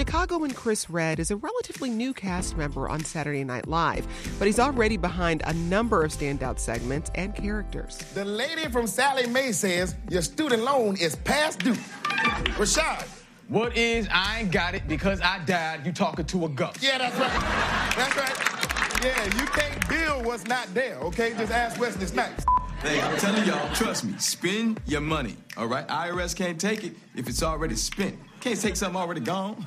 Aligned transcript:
Chicagoan 0.00 0.50
Chris 0.52 0.88
Redd 0.88 1.20
is 1.20 1.30
a 1.30 1.36
relatively 1.36 1.90
new 1.90 2.14
cast 2.14 2.56
member 2.56 2.88
on 2.88 3.04
Saturday 3.04 3.44
Night 3.44 3.68
Live, 3.68 4.06
but 4.38 4.46
he's 4.46 4.58
already 4.58 4.96
behind 4.96 5.42
a 5.44 5.52
number 5.52 6.02
of 6.02 6.10
standout 6.10 6.58
segments 6.58 7.10
and 7.16 7.34
characters. 7.34 7.98
The 8.14 8.24
lady 8.24 8.62
from 8.70 8.86
Sallie 8.86 9.26
Mae 9.26 9.52
says 9.52 9.94
your 10.08 10.22
student 10.22 10.62
loan 10.62 10.96
is 10.96 11.16
past 11.16 11.58
due. 11.58 11.74
Rashad. 11.74 13.06
What 13.48 13.76
is 13.76 14.08
I 14.10 14.38
ain't 14.40 14.50
got 14.50 14.74
it 14.74 14.88
because 14.88 15.20
I 15.20 15.38
died, 15.44 15.84
you 15.84 15.92
talking 15.92 16.24
to 16.24 16.46
a 16.46 16.48
ghost. 16.48 16.82
Yeah, 16.82 16.96
that's 16.96 17.18
right. 17.18 17.94
That's 17.98 18.16
right. 18.16 19.04
Yeah, 19.04 19.24
you 19.38 19.46
can't 19.48 19.86
build 19.86 20.24
what's 20.24 20.46
not 20.46 20.72
there, 20.72 20.96
okay? 21.00 21.34
Just 21.36 21.52
ask 21.52 21.78
Wesley 21.78 22.06
Snipes. 22.06 22.46
Hey, 22.80 22.98
I'm 23.02 23.18
telling 23.18 23.44
y'all, 23.46 23.70
trust 23.74 24.04
me, 24.04 24.14
spend 24.16 24.80
your 24.86 25.02
money, 25.02 25.36
all 25.58 25.66
right? 25.66 25.86
IRS 25.88 26.34
can't 26.34 26.58
take 26.58 26.84
it 26.84 26.94
if 27.14 27.28
it's 27.28 27.42
already 27.42 27.76
spent. 27.76 28.16
Can't 28.40 28.58
take 28.58 28.74
something 28.74 29.00
already 29.00 29.20
gone. 29.20 29.66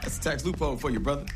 That's 0.00 0.16
a 0.16 0.20
tax 0.20 0.44
loophole 0.44 0.76
for 0.76 0.90
you, 0.90 0.98
brother. 0.98 1.26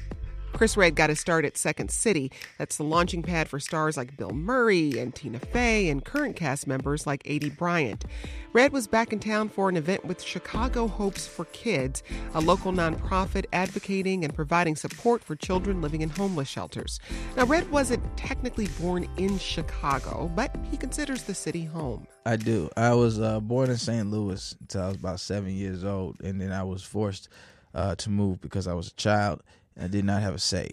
Chris 0.56 0.74
Redd 0.74 0.94
got 0.94 1.10
his 1.10 1.20
start 1.20 1.44
at 1.44 1.58
Second 1.58 1.90
City. 1.90 2.32
That's 2.56 2.78
the 2.78 2.82
launching 2.82 3.22
pad 3.22 3.46
for 3.46 3.60
stars 3.60 3.98
like 3.98 4.16
Bill 4.16 4.30
Murray 4.30 4.98
and 4.98 5.14
Tina 5.14 5.38
Fey 5.38 5.90
and 5.90 6.02
current 6.02 6.34
cast 6.34 6.66
members 6.66 7.06
like 7.06 7.22
Aidy 7.24 7.54
Bryant. 7.54 8.06
Redd 8.54 8.72
was 8.72 8.86
back 8.86 9.12
in 9.12 9.20
town 9.20 9.50
for 9.50 9.68
an 9.68 9.76
event 9.76 10.06
with 10.06 10.22
Chicago 10.22 10.86
Hopes 10.86 11.26
for 11.26 11.44
Kids, 11.46 12.02
a 12.32 12.40
local 12.40 12.72
nonprofit 12.72 13.44
advocating 13.52 14.24
and 14.24 14.34
providing 14.34 14.76
support 14.76 15.22
for 15.22 15.36
children 15.36 15.82
living 15.82 16.00
in 16.00 16.08
homeless 16.08 16.48
shelters. 16.48 17.00
Now, 17.36 17.44
Redd 17.44 17.70
wasn't 17.70 18.02
technically 18.16 18.68
born 18.80 19.06
in 19.18 19.36
Chicago, 19.36 20.32
but 20.34 20.56
he 20.70 20.78
considers 20.78 21.24
the 21.24 21.34
city 21.34 21.64
home. 21.66 22.06
I 22.24 22.36
do. 22.36 22.70
I 22.78 22.94
was 22.94 23.20
uh, 23.20 23.40
born 23.40 23.68
in 23.68 23.76
St. 23.76 24.10
Louis 24.10 24.56
until 24.58 24.80
I 24.80 24.86
was 24.86 24.96
about 24.96 25.20
seven 25.20 25.50
years 25.50 25.84
old, 25.84 26.18
and 26.22 26.40
then 26.40 26.50
I 26.50 26.62
was 26.62 26.82
forced 26.82 27.28
uh, 27.74 27.94
to 27.96 28.08
move 28.08 28.40
because 28.40 28.66
I 28.66 28.72
was 28.72 28.88
a 28.88 28.94
child 28.94 29.42
I 29.80 29.88
did 29.88 30.04
not 30.04 30.22
have 30.22 30.34
a 30.34 30.38
say. 30.38 30.70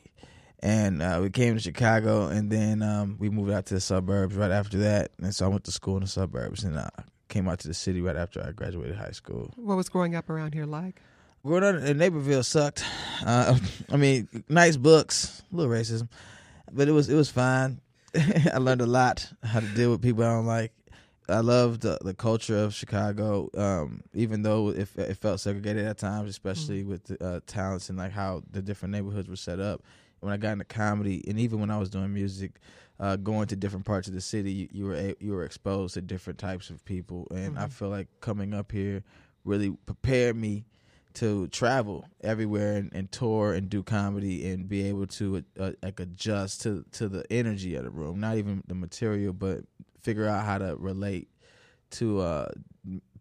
And 0.60 1.02
uh, 1.02 1.20
we 1.22 1.30
came 1.30 1.56
to 1.56 1.60
Chicago, 1.60 2.28
and 2.28 2.50
then 2.50 2.82
um, 2.82 3.18
we 3.20 3.30
moved 3.30 3.52
out 3.52 3.66
to 3.66 3.74
the 3.74 3.82
suburbs 3.82 4.36
right 4.36 4.52
after 4.52 4.78
that. 4.78 5.12
And 5.22 5.36
so 5.36 5.46
I 5.46 5.50
went 5.50 5.66
to 5.66 5.72
school 5.72 5.98
in 5.98 6.04
the 6.04 6.08
suburbs, 6.08 6.64
and 6.64 6.80
I 6.80 6.90
came 7.28 7.50
out 7.50 7.60
to 7.60 7.68
the 7.68 7.74
city 7.74 8.00
right 8.00 8.16
after 8.16 8.42
I 8.46 8.52
graduated 8.52 8.96
high 8.96 9.12
school. 9.12 9.52
What 9.58 9.76
was 9.76 9.90
growing 9.90 10.16
up 10.16 10.30
around 10.30 10.54
here 10.54 10.66
like? 10.66 11.02
Growing 11.46 11.64
up 11.64 11.84
in 11.84 11.98
Naperville 11.98 12.44
sucked. 12.44 12.86
Uh, 13.26 13.58
I 13.92 13.98
mean, 13.98 14.30
nice 14.48 14.78
books, 14.78 15.44
a 15.52 15.56
little 15.56 15.72
racism, 15.72 16.08
but 16.72 16.88
it 16.88 16.92
was 16.92 17.10
it 17.10 17.16
was 17.16 17.30
fine. 17.30 17.82
I 18.16 18.60
learned 18.60 18.82
a 18.82 18.86
lot 18.86 19.28
how 19.44 19.60
to 19.60 19.68
deal 19.68 19.92
with 19.92 20.02
people 20.02 20.24
I 20.24 20.30
don't 20.30 20.46
like. 20.46 20.72
I 21.30 21.40
loved 21.40 21.82
the, 21.82 21.98
the 22.02 22.14
culture 22.14 22.58
of 22.58 22.74
Chicago, 22.74 23.50
um, 23.56 24.04
even 24.14 24.42
though 24.42 24.70
it, 24.70 24.90
it, 24.98 25.18
felt 25.18 25.40
segregated 25.40 25.86
at 25.86 25.98
times, 25.98 26.30
especially 26.30 26.82
mm-hmm. 26.82 26.90
with 26.90 27.04
the, 27.06 27.26
uh, 27.26 27.40
talents 27.48 27.90
and 27.90 27.98
like 27.98 28.12
how 28.12 28.44
the 28.52 28.62
different 28.62 28.92
neighborhoods 28.92 29.30
were 29.30 29.36
set 29.36 29.60
up. 29.60 29.82
When 30.20 30.34
I 30.34 30.38
got 30.38 30.54
into 30.54 30.66
comedy, 30.66 31.24
and 31.28 31.40
even 31.40 31.60
when 31.60 31.72
I 31.72 31.78
was 31.78 31.90
doing 31.90 32.14
music, 32.14 32.60
uh, 33.00 33.16
going 33.18 33.48
to 33.48 33.56
different 33.56 33.86
parts 33.86 34.08
of 34.08 34.14
the 34.14 34.22
city, 34.22 34.52
you, 34.52 34.68
you, 34.72 34.86
were 34.86 35.16
you 35.20 35.32
were 35.32 35.44
exposed 35.44 35.96
to 35.96 36.02
different 36.02 36.40
types 36.40 36.70
of 36.70 36.84
people, 36.86 37.28
and 37.32 37.56
mm-hmm. 37.56 37.64
I 37.64 37.68
feel 37.68 37.90
like 37.90 38.08
coming 38.22 38.54
up 38.54 38.72
here 38.72 39.04
really 39.44 39.72
prepared 39.86 40.36
me 40.36 40.66
to 41.16 41.48
travel 41.48 42.06
everywhere 42.22 42.78
and, 42.78 42.92
and, 42.94 43.12
tour 43.12 43.54
and 43.54 43.70
do 43.70 43.84
comedy 43.84 44.50
and 44.50 44.68
be 44.68 44.88
able 44.88 45.06
to 45.06 45.44
uh, 45.60 45.72
like 45.84 46.00
adjust 46.00 46.62
to 46.62 46.84
to 46.92 47.08
the 47.08 47.24
energy 47.32 47.76
of 47.76 47.84
the 47.84 47.90
room, 47.90 48.20
not 48.20 48.38
even 48.38 48.64
the 48.68 48.76
material, 48.76 49.34
but 49.34 49.64
figure 50.04 50.28
out 50.28 50.46
how 50.46 50.58
to 50.58 50.76
relate 50.76 51.30
to 51.92 52.20
uh, 52.20 52.52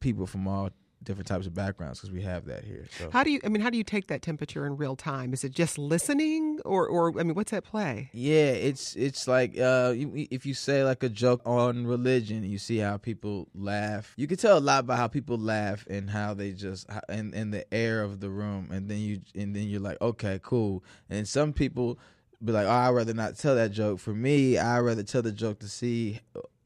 people 0.00 0.26
from 0.26 0.46
all 0.48 0.70
different 1.02 1.26
types 1.26 1.46
of 1.46 1.54
backgrounds 1.54 2.00
because 2.00 2.12
we 2.12 2.22
have 2.22 2.46
that 2.46 2.64
here. 2.64 2.86
So. 2.98 3.10
How 3.10 3.24
do 3.24 3.30
you? 3.30 3.40
I 3.44 3.48
mean, 3.48 3.62
how 3.62 3.70
do 3.70 3.78
you 3.78 3.84
take 3.84 4.06
that 4.08 4.22
temperature 4.22 4.66
in 4.66 4.76
real 4.76 4.96
time? 4.96 5.32
Is 5.32 5.44
it 5.44 5.52
just 5.52 5.78
listening, 5.78 6.60
or, 6.64 6.86
or 6.86 7.18
I 7.18 7.22
mean, 7.22 7.34
what's 7.34 7.52
at 7.52 7.64
play? 7.64 8.10
Yeah, 8.12 8.50
it's 8.50 8.94
it's 8.96 9.26
like 9.26 9.58
uh, 9.58 9.94
if 9.96 10.46
you 10.46 10.54
say 10.54 10.84
like 10.84 11.02
a 11.02 11.08
joke 11.08 11.42
on 11.44 11.86
religion, 11.86 12.44
you 12.44 12.58
see 12.58 12.78
how 12.78 12.96
people 12.96 13.48
laugh. 13.54 14.14
You 14.16 14.26
can 14.26 14.36
tell 14.36 14.58
a 14.58 14.60
lot 14.60 14.86
by 14.86 14.96
how 14.96 15.08
people 15.08 15.38
laugh 15.38 15.86
and 15.88 16.08
how 16.10 16.34
they 16.34 16.52
just 16.52 16.88
and 17.08 17.34
and 17.34 17.52
the 17.52 17.72
air 17.72 18.02
of 18.02 18.20
the 18.20 18.30
room, 18.30 18.70
and 18.70 18.88
then 18.88 18.98
you 18.98 19.20
and 19.34 19.54
then 19.54 19.64
you're 19.64 19.80
like, 19.80 20.00
okay, 20.00 20.40
cool. 20.42 20.84
And 21.10 21.26
some 21.26 21.52
people 21.52 21.98
be 22.44 22.52
like, 22.52 22.66
oh, 22.66 22.70
I'd 22.70 22.90
rather 22.90 23.14
not 23.14 23.36
tell 23.36 23.54
that 23.54 23.70
joke. 23.70 24.00
For 24.00 24.14
me, 24.14 24.58
I'd 24.58 24.80
rather 24.80 25.04
tell 25.04 25.22
the 25.22 25.32
joke 25.32 25.60
to 25.60 25.68
see 25.68 26.20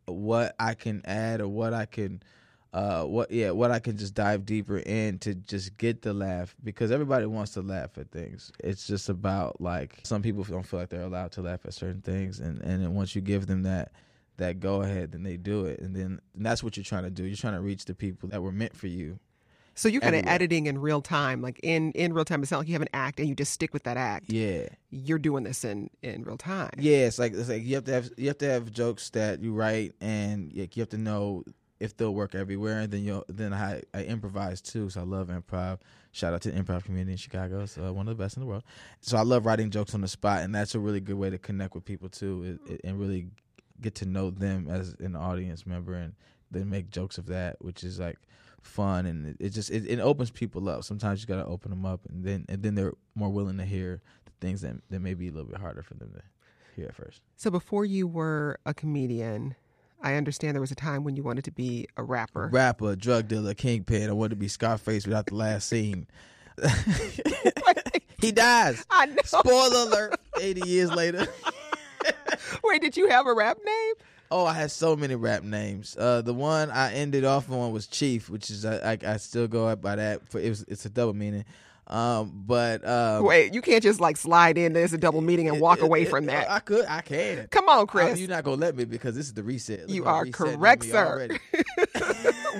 what 0.06 0.55
I 0.59 0.75
can 0.75 1.03
add 1.05 1.41
or 1.41 1.49
what 1.49 1.75
I 1.75 1.87
can 1.87 2.22
uh 2.72 3.05
what 3.05 3.31
yeah 3.31 3.50
what 3.50 3.71
I 3.71 3.78
can 3.78 3.97
just 3.97 4.15
dive 4.15 4.44
deeper 4.44 4.78
in 4.78 5.19
to 5.21 5.34
just 5.34 5.78
get 5.78 6.03
the 6.03 6.12
laugh 6.12 6.55
because 6.62 6.91
everybody 6.91 7.27
wants 7.27 7.53
to 7.53 7.62
laugh 7.62 7.97
at 7.99 8.11
things. 8.11 8.53
It's 8.62 8.87
just 8.87 9.09
about 9.09 9.61
like 9.61 10.00
some 10.05 10.22
people 10.22 10.44
don't 10.44 10.67
feel 10.67 10.81
like 10.81 10.89
they're 10.89 11.03
allowed 11.03 11.33
to 11.33 11.43
laugh 11.43 11.61
at 11.65 11.75
certain 11.75 12.03
things 12.03 12.41
and 12.41 12.61
and 12.61 12.83
then 12.83 12.94
once 12.94 13.15
you 13.15 13.21
give 13.21 13.47
them 13.47 13.62
that 13.62 13.93
that 14.39 14.61
go 14.61 14.83
ahead 14.83 15.12
then 15.12 15.22
they 15.22 15.37
do 15.37 15.65
it 15.65 15.81
and 15.81 15.97
then 15.97 16.21
and 16.34 16.47
that's 16.47 16.62
what 16.62 16.77
you're 16.77 16.84
trying 16.84 17.05
to 17.05 17.11
do. 17.11 17.25
You're 17.25 17.37
trying 17.37 17.55
to 17.55 17.61
reach 17.61 17.84
the 17.87 17.94
people 17.94 18.28
that 18.31 18.43
were 18.43 18.53
meant 18.53 18.77
for 18.77 18.88
you 18.88 19.19
so 19.76 19.88
you're 19.88 20.00
kind 20.00 20.16
of 20.16 20.26
editing 20.26 20.66
in 20.66 20.78
real 20.78 21.03
time, 21.03 21.42
like 21.42 21.60
in 21.62 21.92
in 21.92 22.12
real 22.12 22.25
time. 22.25 22.42
It's 22.42 22.50
not 22.50 22.59
like 22.59 22.69
you 22.69 22.75
have 22.75 22.82
an 22.82 22.88
act 22.92 23.20
and 23.20 23.28
you 23.28 23.34
just 23.34 23.53
stick 23.53 23.72
with 23.72 23.84
that 23.84 23.97
act. 23.97 24.32
Yeah, 24.32 24.69
you're 24.91 25.19
doing 25.19 25.44
this 25.44 25.64
in 25.64 25.91
in 26.03 26.25
real 26.25 26.38
time. 26.38 26.72
Yeah, 26.78 27.06
it's 27.06 27.19
like 27.19 27.34
it's 27.34 27.48
like 27.48 27.62
you 27.62 27.76
have 27.76 27.84
to 27.84 27.92
have 27.92 28.10
you 28.16 28.28
have 28.28 28.38
to 28.38 28.50
have 28.50 28.72
jokes 28.72 29.10
that 29.10 29.41
you 29.41 29.53
write, 29.53 29.92
and 30.00 30.53
you 30.53 30.69
have 30.76 30.88
to 30.88 30.98
know 30.98 31.44
if 31.78 31.97
they'll 31.97 32.14
work 32.14 32.34
everywhere. 32.34 32.81
And 32.81 32.91
then 32.91 33.04
you 33.04 33.22
then 33.28 33.53
I, 33.53 33.82
I 33.92 34.04
improvise 34.04 34.60
too, 34.60 34.88
so 34.91 35.03
I 35.03 35.04
love 35.04 35.28
improv. 35.28 35.78
Shout 36.12 36.32
out 36.32 36.41
to 36.43 36.50
the 36.50 36.58
improv 36.58 36.84
community 36.84 37.12
in 37.12 37.19
Chicago. 37.19 37.60
It's 37.60 37.76
uh, 37.76 37.93
one 37.93 38.08
of 38.08 38.16
the 38.16 38.22
best 38.22 38.37
in 38.37 38.41
the 38.41 38.47
world. 38.47 38.64
So 39.03 39.19
I 39.19 39.22
love 39.22 39.44
writing 39.44 39.70
jokes 39.70 39.94
on 39.94 40.00
the 40.00 40.08
spot, 40.08 40.43
and 40.43 40.54
that's 40.54 40.75
a 40.75 40.81
really 40.81 41.00
good 41.00 41.16
way 41.16 41.28
to 41.28 41.38
connect 41.38 41.75
with 41.75 41.84
people 41.84 42.08
too, 42.08 42.58
it, 42.66 42.72
it, 42.72 42.81
and 42.84 42.98
really 42.98 43.26
get 43.81 43.94
to 43.97 44.06
know 44.06 44.31
them 44.31 44.69
as 44.70 44.97
an 45.00 45.14
audience 45.14 45.66
member, 45.66 45.93
and 45.94 46.14
then 46.50 46.70
make 46.70 46.91
jokes 46.91 47.19
of 47.19 47.26
that, 47.26 47.56
which 47.60 47.84
is 47.84 47.98
like 47.98 48.16
fun 48.66 49.06
and 49.06 49.27
it, 49.27 49.37
it 49.41 49.49
just 49.50 49.71
it, 49.71 49.87
it, 49.87 50.00
opens 50.00 50.31
people 50.31 50.69
up. 50.69 50.84
Sometimes 50.84 51.21
you 51.21 51.27
got 51.27 51.37
to 51.37 51.47
open 51.47 51.71
them 51.71 51.87
up, 51.87 52.00
and 52.09 52.25
then 52.25 52.44
and 52.49 52.62
then 52.62 52.75
they're 52.75 52.93
more 53.15 53.31
willing 53.31 53.59
to 53.59 53.65
hear 53.65 54.00
the 54.25 54.32
things 54.41 54.60
that 54.62 54.77
that 54.91 55.00
may 55.00 55.15
be 55.15 55.28
a 55.28 55.32
little 55.32 55.50
bit 55.50 55.60
harder 55.60 55.82
for 55.82 55.94
them 55.94 56.12
to 56.15 56.22
hear 56.75 56.87
at 56.87 56.94
first. 56.94 57.21
So 57.37 57.50
before 57.50 57.84
you 57.84 58.06
were 58.06 58.59
a 58.66 58.75
comedian. 58.75 59.56
I 60.03 60.16
understand 60.16 60.55
there 60.55 60.60
was 60.60 60.71
a 60.71 60.76
time 60.76 61.05
when 61.05 61.16
you 61.16 61.22
wanted 61.22 61.44
to 61.44 61.50
be 61.50 61.88
a 61.97 62.03
rapper. 62.03 62.50
Rapper, 62.53 62.97
drug 62.97 63.28
dealer, 63.28 63.55
kingpin. 63.55 64.10
I 64.10 64.12
wanted 64.12 64.31
to 64.31 64.37
be 64.37 64.47
Scarface 64.47 65.06
without 65.06 65.25
the 65.25 65.34
last 65.34 65.71
scene. 65.71 66.06
he 68.21 68.31
dies. 68.31 68.84
I 68.91 69.06
know. 69.06 69.22
Spoiler 69.25 69.88
alert. 69.88 70.21
Eighty 70.38 70.69
years 70.69 70.93
later. 70.93 71.26
Wait, 72.65 72.82
did 72.82 72.97
you 72.97 73.09
have 73.09 73.26
a 73.26 73.34
rap 73.34 73.59
name? 73.65 73.94
Oh, 74.31 74.44
I 74.44 74.54
had 74.54 74.70
so 74.70 74.97
many 74.97 75.14
rap 75.14 75.42
names. 75.42 75.97
Uh, 75.98 76.22
the 76.22 76.34
one 76.34 76.70
I 76.70 76.92
ended 76.94 77.25
off 77.25 77.50
on 77.50 77.72
was 77.72 77.87
Chief, 77.87 78.28
which 78.28 78.50
is 78.50 78.64
I, 78.64 78.92
I, 78.92 78.98
I 79.06 79.16
still 79.19 79.47
go 79.48 79.69
up 79.69 79.81
by 79.81 79.97
that. 79.97 80.28
For 80.28 80.41
it 80.41 80.48
was, 80.48 80.62
it's 80.69 80.84
a 80.84 80.91
double 80.91 81.14
meaning. 81.14 81.44
Um, 81.88 82.42
but 82.44 82.87
um, 82.87 83.25
wait, 83.25 83.54
you 83.54 83.62
can't 83.62 83.82
just 83.82 84.00
like 84.00 84.16
slide 84.16 84.59
in. 84.59 84.72
There's 84.72 84.92
a 84.92 84.98
double 84.98 85.20
meeting 85.20 85.48
and 85.48 85.60
walk 85.60 85.78
it, 85.78 85.84
away 85.84 86.03
it, 86.03 86.09
from 86.09 86.26
that. 86.26 86.50
I 86.50 86.59
could, 86.59 86.84
I 86.88 87.00
can. 87.00 87.47
Come 87.48 87.69
on, 87.69 87.87
Chris. 87.87 88.16
I, 88.16 88.19
you're 88.19 88.28
not 88.28 88.42
gonna 88.42 88.56
let 88.56 88.76
me 88.76 88.84
because 88.84 89.14
this 89.14 89.26
is 89.26 89.34
the 89.34 89.44
reset. 89.44 89.82
Look 89.82 89.91
you 89.91 90.04
are 90.04 90.26
correct, 90.26 90.84
sir. 90.84 91.28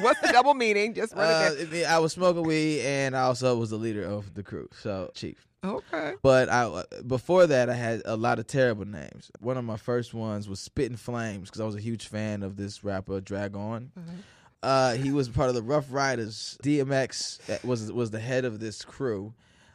What's 0.01 0.21
the 0.21 0.31
double 0.31 0.55
meaning? 0.55 0.95
Just 0.95 1.15
run 1.15 1.25
uh, 1.25 1.85
I 1.89 1.99
was 1.99 2.13
smoking 2.13 2.45
weed, 2.45 2.83
and 2.83 3.17
I 3.17 3.23
also 3.23 3.57
was 3.57 3.71
the 3.71 3.77
leader 3.77 4.05
of 4.05 4.33
the 4.35 4.45
crew. 4.45 4.69
So, 4.81 5.11
Chief. 5.15 5.45
Okay. 5.67 6.15
But 6.23 6.49
I 6.49 6.85
before 7.07 7.47
that 7.47 7.69
I 7.69 7.75
had 7.75 8.03
a 8.05 8.17
lot 8.17 8.39
of 8.39 8.47
terrible 8.47 8.87
names. 8.87 9.31
One 9.41 9.57
of 9.57 9.65
my 9.65 9.77
first 9.77 10.15
ones 10.15 10.49
was 10.49 10.61
Spitting 10.61 10.97
Flames 10.97 11.49
because 11.49 11.61
I 11.61 11.65
was 11.65 11.75
a 11.75 11.81
huge 11.81 12.09
fan 12.09 12.43
of 12.43 12.57
this 12.57 12.85
rapper 12.85 13.21
Drag-On. 13.21 13.91
Mm-hmm. 13.99 14.17
Uh, 14.63 14.95
he 14.95 15.13
was 15.13 15.29
part 15.29 15.49
of 15.49 15.55
the 15.55 15.63
Ruff 15.63 15.87
Ryders. 15.91 16.59
DMX 16.63 17.65
was 17.65 17.93
was 17.93 18.11
the 18.11 18.21
head 18.21 18.45
of 18.45 18.61
this 18.61 18.85
crew. 18.85 19.35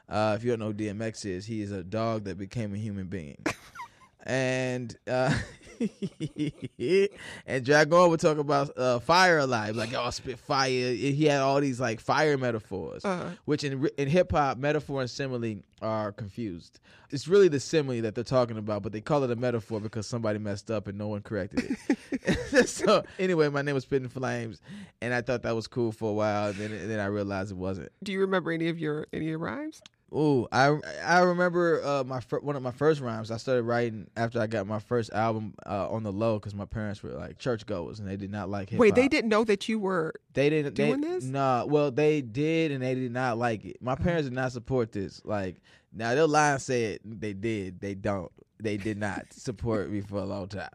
Uh, 0.10 0.36
if 0.38 0.44
you 0.44 0.52
don't 0.52 0.60
know 0.60 0.68
who 0.68 0.74
DMX 0.74 1.26
is, 1.26 1.46
he 1.46 1.62
is 1.62 1.72
a 1.72 1.84
dog 1.84 2.26
that 2.26 2.38
became 2.38 2.74
a 2.74 2.78
human 2.78 3.08
being. 3.08 3.38
and 4.24 4.98
uh, 5.08 5.34
and 7.46 7.66
Drag-On 7.66 8.10
would 8.10 8.20
talk 8.20 8.38
about 8.38 8.78
uh, 8.78 9.00
fire 9.00 9.40
alive, 9.40 9.76
like 9.76 9.94
oh, 9.94 10.10
spit 10.10 10.40
fire. 10.40 10.68
He 10.70 11.26
had 11.26 11.42
all 11.42 11.60
these 11.62 11.80
like 11.80 12.00
fire 12.00 12.38
metaphors, 12.38 13.04
Uh-huh. 13.06 13.30
which 13.46 13.64
in 13.64 13.88
in 13.98 14.08
hip 14.08 14.32
hop, 14.32 14.58
metaphor 14.58 15.02
and 15.02 15.10
simile 15.10 15.58
are 15.82 16.12
confused. 16.12 16.80
It's 17.10 17.28
really 17.28 17.48
the 17.50 17.60
simile 17.60 18.02
that 18.04 18.16
they're 18.16 18.24
talking 18.24 18.58
about, 18.58 18.84
but 18.84 18.92
they 18.94 19.02
call 19.02 19.24
it 19.24 19.32
a 19.32 19.36
metaphor 19.36 19.80
because 19.82 20.08
somebody 20.08 20.40
messed 20.40 20.72
up 20.72 20.88
and 20.88 20.98
no 20.98 21.10
one 21.10 21.22
corrected 21.22 21.78
it. 22.12 22.68
so 22.70 23.04
anyway, 23.20 23.50
my 23.50 23.62
name 23.62 23.76
was 23.76 23.84
Spitting 23.84 24.08
Flames, 24.10 24.62
and 25.02 25.14
I 25.14 25.22
thought 25.22 25.42
that 25.44 25.56
was 25.56 25.68
cool 25.68 25.92
for 25.92 26.10
a 26.10 26.14
while. 26.14 26.50
And 26.50 26.56
then, 26.58 26.72
and 26.72 26.90
then 26.90 27.00
I 27.00 27.06
realized 27.08 27.52
it 27.52 27.58
wasn't. 27.58 27.92
Do 28.04 28.12
you 28.12 28.22
remember 28.22 28.52
any 28.52 28.70
of 28.70 28.80
your 28.80 29.08
any 29.12 29.26
of 29.26 29.30
your 29.30 29.40
rhymes? 29.40 29.82
Ooh, 30.14 30.46
I 30.52 30.78
I 31.06 31.20
remember 31.22 31.82
uh, 31.86 32.04
my 32.04 32.20
fir- 32.20 32.42
one 32.42 32.58
of 32.58 32.62
my 32.62 32.72
first 32.72 33.00
rhymes. 33.00 33.32
I 33.32 33.38
started 33.38 33.64
writing 33.64 34.08
after 34.18 34.42
I 34.42 34.48
got 34.48 34.68
my 34.68 34.80
first 34.80 35.14
album 35.14 35.54
uh, 35.66 35.90
on 35.90 36.04
the 36.04 36.12
low 36.12 36.38
because 36.38 36.54
my 36.54 36.66
parents 36.66 37.02
were 37.02 37.12
like 37.12 37.38
churchgoers 37.38 38.00
and 38.00 38.08
they 38.10 38.18
did 38.18 38.30
not 38.30 38.50
like 38.50 38.72
hip. 38.72 38.80
Wait, 38.80 38.94
they 38.94 39.08
didn't 39.08 39.30
know 39.30 39.46
that 39.46 39.70
you 39.70 39.80
were. 39.80 40.14
They 40.34 40.50
didn't 40.50 40.74
doing 40.74 41.00
they, 41.00 41.08
this? 41.08 41.24
Nah, 41.24 41.64
well 41.66 41.92
they 41.92 42.22
did 42.22 42.72
and 42.72 42.84
they 42.84 42.94
did 42.94 43.14
not 43.14 43.38
like 43.38 43.64
it. 43.64 43.82
My 43.82 43.96
parents 43.96 44.28
did 44.28 44.34
not 44.34 44.52
support 44.52 44.92
this. 44.92 45.22
Like 45.24 45.62
now 45.94 46.14
they'll 46.14 46.28
lie 46.28 46.52
and 46.52 46.62
say 46.62 46.86
it. 46.86 47.02
They 47.06 47.32
did. 47.32 47.80
They 47.80 47.96
don't. 47.96 48.32
They 48.60 48.76
did 48.78 48.98
not 48.98 49.32
support 49.32 49.90
me 49.90 50.02
for 50.02 50.18
a 50.18 50.26
long 50.26 50.48
time. 50.50 50.70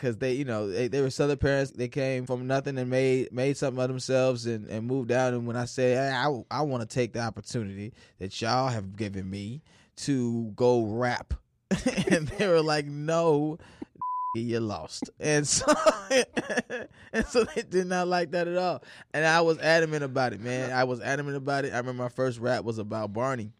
Cause 0.00 0.16
they, 0.16 0.32
you 0.32 0.46
know, 0.46 0.70
they, 0.70 0.88
they 0.88 1.02
were 1.02 1.10
Southern 1.10 1.36
parents. 1.36 1.72
They 1.72 1.88
came 1.88 2.24
from 2.24 2.46
nothing 2.46 2.78
and 2.78 2.88
made 2.88 3.30
made 3.32 3.58
something 3.58 3.82
of 3.82 3.88
themselves 3.88 4.46
and, 4.46 4.66
and 4.68 4.86
moved 4.86 5.12
out. 5.12 5.34
And 5.34 5.46
when 5.46 5.56
I 5.56 5.66
say 5.66 5.90
hey, 5.90 6.10
I 6.10 6.42
I 6.50 6.62
want 6.62 6.80
to 6.80 6.88
take 6.92 7.12
the 7.12 7.20
opportunity 7.20 7.92
that 8.18 8.40
y'all 8.40 8.68
have 8.68 8.96
given 8.96 9.28
me 9.28 9.60
to 9.96 10.52
go 10.56 10.84
rap, 10.84 11.34
and 12.10 12.28
they 12.28 12.48
were 12.48 12.62
like, 12.62 12.86
no, 12.86 13.58
you 14.34 14.58
lost. 14.60 15.10
And 15.20 15.46
so 15.46 15.66
and 17.12 17.26
so 17.26 17.44
they 17.44 17.60
did 17.62 17.86
not 17.86 18.08
like 18.08 18.30
that 18.30 18.48
at 18.48 18.56
all. 18.56 18.82
And 19.12 19.26
I 19.26 19.42
was 19.42 19.58
adamant 19.58 20.02
about 20.02 20.32
it, 20.32 20.40
man. 20.40 20.72
I 20.72 20.84
was 20.84 21.00
adamant 21.02 21.36
about 21.36 21.66
it. 21.66 21.74
I 21.74 21.76
remember 21.76 22.02
my 22.04 22.08
first 22.08 22.38
rap 22.38 22.64
was 22.64 22.78
about 22.78 23.12
Barney. 23.12 23.52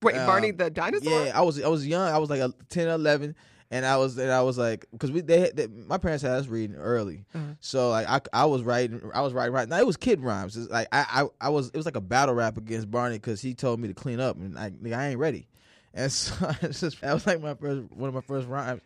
Wait, 0.00 0.16
Um, 0.16 0.26
Barney 0.26 0.52
the 0.52 0.70
dinosaur. 0.70 1.26
Yeah, 1.26 1.32
I 1.34 1.42
was 1.42 1.60
I 1.60 1.66
was 1.66 1.86
young. 1.86 2.08
I 2.08 2.18
was 2.18 2.30
like 2.30 2.40
a 2.40 2.52
10 2.68 2.86
or 2.86 2.92
11 2.92 3.34
and 3.70 3.84
I 3.84 3.96
was 3.98 4.16
and 4.18 4.30
I 4.30 4.42
was 4.42 4.56
like 4.58 4.86
cuz 4.98 5.10
we 5.10 5.20
they, 5.20 5.50
they 5.54 5.66
my 5.66 5.98
parents 5.98 6.22
had 6.22 6.32
us 6.32 6.46
reading 6.46 6.76
early. 6.76 7.24
So 7.60 7.90
like 7.90 8.08
I, 8.08 8.20
I 8.32 8.44
was 8.46 8.62
writing 8.62 9.10
I 9.14 9.20
was 9.22 9.32
writing 9.32 9.52
right. 9.54 9.68
Now 9.68 9.78
it 9.78 9.86
was 9.86 9.96
kid 9.96 10.20
rhymes. 10.20 10.56
It's 10.56 10.70
like 10.70 10.88
I, 10.92 11.22
I 11.22 11.46
I 11.46 11.48
was 11.50 11.68
it 11.68 11.76
was 11.76 11.86
like 11.86 11.96
a 11.96 12.00
battle 12.00 12.34
rap 12.34 12.56
against 12.56 12.90
Barney 12.90 13.18
cuz 13.18 13.40
he 13.40 13.54
told 13.54 13.80
me 13.80 13.88
to 13.88 13.94
clean 13.94 14.20
up 14.20 14.36
and 14.36 14.58
I 14.58 14.70
nigga, 14.70 14.96
I 14.96 15.08
ain't 15.08 15.18
ready. 15.18 15.48
And 15.94 16.10
so 16.12 16.34
it's 16.62 16.80
just 16.80 17.00
that 17.00 17.12
was 17.14 17.26
like 17.26 17.40
my 17.42 17.54
first 17.54 17.90
one 17.92 18.08
of 18.08 18.14
my 18.14 18.20
first 18.20 18.48
rhymes. 18.48 18.80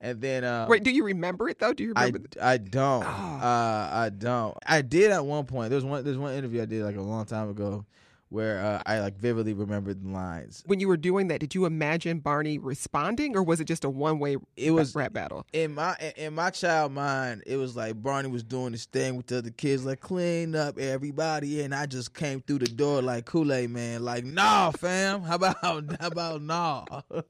And 0.00 0.20
then 0.20 0.44
uh 0.44 0.66
Wait, 0.68 0.84
do 0.84 0.90
you 0.92 1.02
remember 1.04 1.48
it 1.48 1.58
though? 1.58 1.72
Do 1.72 1.82
you 1.82 1.92
I, 1.96 2.06
remember? 2.06 2.28
the- 2.30 2.44
I 2.44 2.58
don't. 2.58 3.02
Oh. 3.04 3.08
Uh, 3.08 3.88
I 3.92 4.10
don't. 4.16 4.56
I 4.64 4.80
did 4.82 5.10
at 5.10 5.26
one 5.26 5.44
point. 5.46 5.70
There's 5.70 5.84
one. 5.84 6.04
There's 6.04 6.16
one 6.18 6.34
interview 6.34 6.62
I 6.62 6.66
did 6.66 6.84
like 6.84 6.94
a 6.96 7.00
long 7.02 7.24
time 7.24 7.50
ago, 7.50 7.84
where 8.30 8.58
uh, 8.64 8.82
I 8.86 9.00
like 9.00 9.16
vividly 9.18 9.52
remembered 9.54 10.02
the 10.04 10.08
lines. 10.10 10.62
when 10.66 10.80
you 10.80 10.88
were 10.88 10.96
doing 10.96 11.28
that, 11.28 11.40
did 11.40 11.54
you 11.54 11.64
imagine 11.64 12.18
Barney 12.20 12.58
responding, 12.58 13.36
or 13.36 13.42
was 13.42 13.60
it 13.60 13.64
just 13.64 13.84
a 13.84 13.90
one-way 13.90 14.36
It 14.56 14.70
was- 14.72 14.94
rap 14.94 15.12
battle? 15.12 15.46
In 15.52 15.74
my 15.74 15.96
in 16.16 16.34
my 16.34 16.50
child 16.50 16.92
mind, 16.92 17.42
it 17.46 17.56
was 17.56 17.76
like 17.76 18.02
Barney 18.02 18.28
was 18.28 18.42
doing 18.42 18.72
this 18.72 18.84
thing 18.86 19.16
with 19.16 19.26
the 19.28 19.38
other 19.38 19.50
kids, 19.50 19.84
like 19.84 20.00
clean 20.00 20.54
up 20.54 20.78
everybody, 20.78 21.62
and 21.62 21.74
I 21.74 21.86
just 21.86 22.14
came 22.14 22.40
through 22.40 22.58
the 22.60 22.66
door 22.66 23.02
like 23.02 23.24
Kool 23.24 23.52
Aid 23.52 23.70
man, 23.70 24.04
like 24.04 24.24
nah, 24.24 24.70
fam. 24.72 25.22
How 25.22 25.36
about 25.36 25.56
how 25.62 26.06
about 26.08 26.42
nah? 26.42 26.84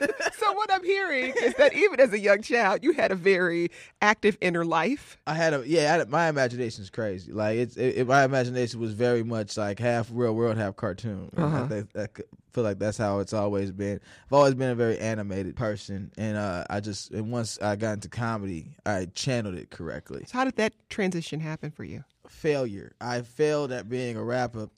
so 0.00 0.52
what 0.52 0.72
I'm 0.72 0.84
hearing 0.84 1.32
is 1.42 1.54
that 1.54 1.74
even 1.74 2.00
as 2.00 2.12
a 2.12 2.18
young 2.18 2.42
child, 2.42 2.82
you 2.82 2.92
had 2.92 3.10
a 3.12 3.14
very 3.14 3.70
active 4.02 4.36
inner 4.40 4.64
life. 4.64 5.18
I 5.26 5.34
had 5.34 5.54
a 5.54 5.62
yeah. 5.66 5.94
I 5.94 5.98
had, 5.98 6.08
my 6.10 6.28
imagination's 6.28 6.90
crazy. 6.90 7.32
Like 7.32 7.58
it's 7.58 7.76
it, 7.76 7.98
it- 7.98 8.06
my 8.06 8.24
imagination 8.24 8.80
was 8.80 8.92
very 8.92 9.22
much 9.22 9.56
like 9.56 9.78
half 9.78 10.08
real 10.12 10.34
world, 10.34 10.56
half 10.56 10.76
cartoon. 10.76 11.30
Uh-huh. 11.36 11.66
I, 11.70 12.00
I 12.02 12.06
feel 12.52 12.64
like 12.64 12.78
that's 12.78 12.96
how 12.98 13.18
it's 13.20 13.32
always 13.32 13.70
been. 13.70 14.00
I've 14.26 14.32
always 14.32 14.54
been 14.54 14.70
a 14.70 14.74
very 14.74 14.98
animated 14.98 15.56
person, 15.56 16.10
and 16.16 16.36
uh, 16.36 16.64
I 16.70 16.80
just 16.80 17.10
and 17.10 17.30
once 17.30 17.58
I 17.60 17.76
got 17.76 17.92
into 17.94 18.08
comedy, 18.08 18.76
I 18.86 19.06
channeled 19.14 19.56
it 19.56 19.70
correctly. 19.70 20.24
So 20.26 20.38
how 20.38 20.44
did 20.44 20.56
that 20.56 20.72
transition 20.88 21.40
happen 21.40 21.70
for 21.70 21.84
you? 21.84 22.04
Failure. 22.28 22.92
I 23.00 23.22
failed 23.22 23.72
at 23.72 23.88
being 23.88 24.16
a 24.16 24.22
rapper. 24.24 24.68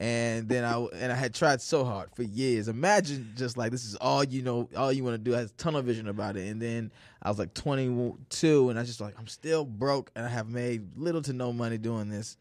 And 0.00 0.48
then 0.48 0.64
I 0.64 0.76
and 0.96 1.12
I 1.12 1.14
had 1.14 1.34
tried 1.34 1.60
so 1.60 1.84
hard 1.84 2.10
for 2.14 2.24
years. 2.24 2.66
Imagine 2.66 3.32
just 3.36 3.56
like 3.56 3.70
this 3.70 3.84
is 3.84 3.94
all 3.96 4.24
you 4.24 4.42
know, 4.42 4.68
all 4.76 4.92
you 4.92 5.04
want 5.04 5.14
to 5.14 5.18
do. 5.18 5.36
I 5.36 5.40
had 5.40 5.56
tunnel 5.56 5.82
vision 5.82 6.08
about 6.08 6.36
it. 6.36 6.48
And 6.48 6.60
then 6.60 6.90
I 7.22 7.28
was 7.28 7.38
like 7.38 7.54
22, 7.54 8.70
and 8.70 8.78
I 8.78 8.82
just 8.82 9.00
like 9.00 9.14
I'm 9.18 9.28
still 9.28 9.64
broke, 9.64 10.10
and 10.16 10.26
I 10.26 10.28
have 10.28 10.48
made 10.48 10.96
little 10.96 11.22
to 11.22 11.32
no 11.32 11.52
money 11.52 11.78
doing 11.78 12.10
this, 12.10 12.36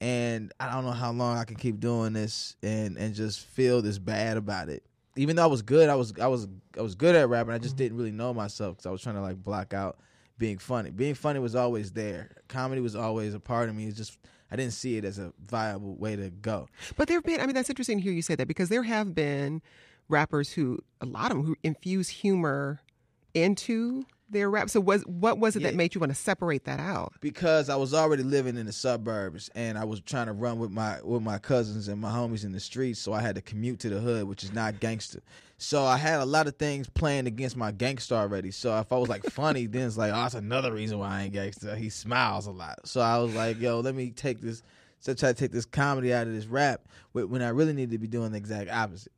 and 0.00 0.52
I 0.60 0.70
don't 0.70 0.84
know 0.84 0.92
how 0.92 1.10
long 1.10 1.38
I 1.38 1.44
can 1.44 1.56
keep 1.56 1.80
doing 1.80 2.12
this, 2.12 2.54
and 2.62 2.96
and 2.96 3.14
just 3.14 3.40
feel 3.40 3.80
this 3.80 3.98
bad 3.98 4.36
about 4.36 4.68
it. 4.68 4.84
Even 5.16 5.36
though 5.36 5.42
I 5.42 5.46
was 5.46 5.62
good, 5.62 5.88
I 5.88 5.94
was 5.94 6.12
I 6.20 6.26
was 6.26 6.48
I 6.78 6.82
was 6.82 6.94
good 6.94 7.16
at 7.16 7.28
rapping. 7.28 7.54
I 7.54 7.58
just 7.58 7.76
mm-hmm. 7.76 7.84
didn't 7.84 7.98
really 7.98 8.12
know 8.12 8.34
myself 8.34 8.76
because 8.76 8.86
I 8.86 8.90
was 8.90 9.02
trying 9.02 9.16
to 9.16 9.22
like 9.22 9.42
block 9.42 9.72
out 9.72 9.98
being 10.38 10.58
funny. 10.58 10.90
Being 10.90 11.14
funny 11.14 11.38
was 11.38 11.54
always 11.54 11.92
there. 11.92 12.30
Comedy 12.48 12.80
was 12.80 12.94
always 12.94 13.34
a 13.34 13.40
part 13.40 13.68
of 13.68 13.74
me. 13.74 13.86
It's 13.86 13.96
just 13.96 14.18
I 14.50 14.56
didn't 14.56 14.72
see 14.72 14.96
it 14.96 15.04
as 15.04 15.18
a 15.18 15.32
viable 15.44 15.94
way 15.96 16.16
to 16.16 16.30
go. 16.30 16.68
But 16.96 17.08
there 17.08 17.16
have 17.16 17.24
been, 17.24 17.40
I 17.40 17.46
mean, 17.46 17.54
that's 17.54 17.70
interesting 17.70 17.98
to 17.98 18.02
hear 18.02 18.12
you 18.12 18.22
say 18.22 18.34
that 18.34 18.48
because 18.48 18.68
there 18.68 18.82
have 18.82 19.14
been 19.14 19.62
rappers 20.08 20.52
who, 20.52 20.80
a 21.00 21.06
lot 21.06 21.30
of 21.30 21.36
them, 21.36 21.46
who 21.46 21.56
infuse 21.62 22.08
humor 22.08 22.80
into 23.32 24.04
their 24.30 24.48
rap. 24.50 24.70
So 24.70 24.80
was 24.80 25.02
what 25.06 25.38
was 25.38 25.56
it 25.56 25.62
Yeah. 25.62 25.68
that 25.70 25.76
made 25.76 25.94
you 25.94 26.00
want 26.00 26.10
to 26.12 26.18
separate 26.18 26.64
that 26.64 26.80
out? 26.80 27.12
because 27.20 27.68
I 27.68 27.76
was 27.76 27.92
already 27.94 28.22
living 28.22 28.56
in 28.56 28.66
the 28.66 28.72
suburbs 28.72 29.50
and 29.54 29.76
I 29.78 29.84
was 29.84 30.00
trying 30.00 30.26
to 30.26 30.32
run 30.32 30.58
with 30.58 30.70
my 30.70 31.00
with 31.02 31.22
my 31.22 31.38
cousins 31.38 31.88
and 31.88 32.00
my 32.00 32.10
homies 32.10 32.44
in 32.44 32.52
the 32.52 32.60
streets, 32.60 33.00
so 33.00 33.12
I 33.12 33.20
had 33.20 33.34
to 33.36 33.42
commute 33.42 33.80
to 33.80 33.88
the 33.88 34.00
hood, 34.00 34.24
which 34.28 34.42
is 34.44 34.52
not 34.52 34.80
gangster. 34.80 35.20
So 35.58 35.84
I 35.84 35.98
had 35.98 36.20
a 36.20 36.24
lot 36.24 36.46
of 36.46 36.56
things 36.56 36.88
playing 36.88 37.26
against 37.26 37.54
my 37.56 37.70
gangster 37.70 38.14
already. 38.14 38.50
So 38.50 38.78
if 38.78 38.90
I 38.92 38.96
was 38.96 39.10
like 39.10 39.24
funny, 39.24 39.66
then 39.66 39.86
it's 39.86 39.98
like, 39.98 40.10
oh, 40.12 40.16
that's 40.16 40.34
another 40.34 40.72
reason 40.72 40.98
why 40.98 41.08
I 41.18 41.22
ain't 41.24 41.34
gangster. 41.34 41.76
He 41.76 41.90
smiles 41.90 42.46
a 42.46 42.50
lot. 42.50 42.86
So 42.88 43.00
I 43.02 43.18
was 43.18 43.34
like, 43.34 43.60
yo, 43.60 43.80
let 43.80 43.94
me 43.94 44.10
take 44.10 44.40
this. 44.40 44.62
So 45.00 45.14
try 45.14 45.30
to 45.32 45.34
take 45.34 45.50
this 45.50 45.64
comedy 45.64 46.12
out 46.12 46.26
of 46.26 46.32
this 46.32 46.46
rap 46.46 46.82
when 47.12 47.42
I 47.42 47.48
really 47.48 47.72
need 47.72 47.90
to 47.90 47.98
be 47.98 48.06
doing 48.06 48.32
the 48.32 48.38
exact 48.38 48.70
opposite. 48.70 49.12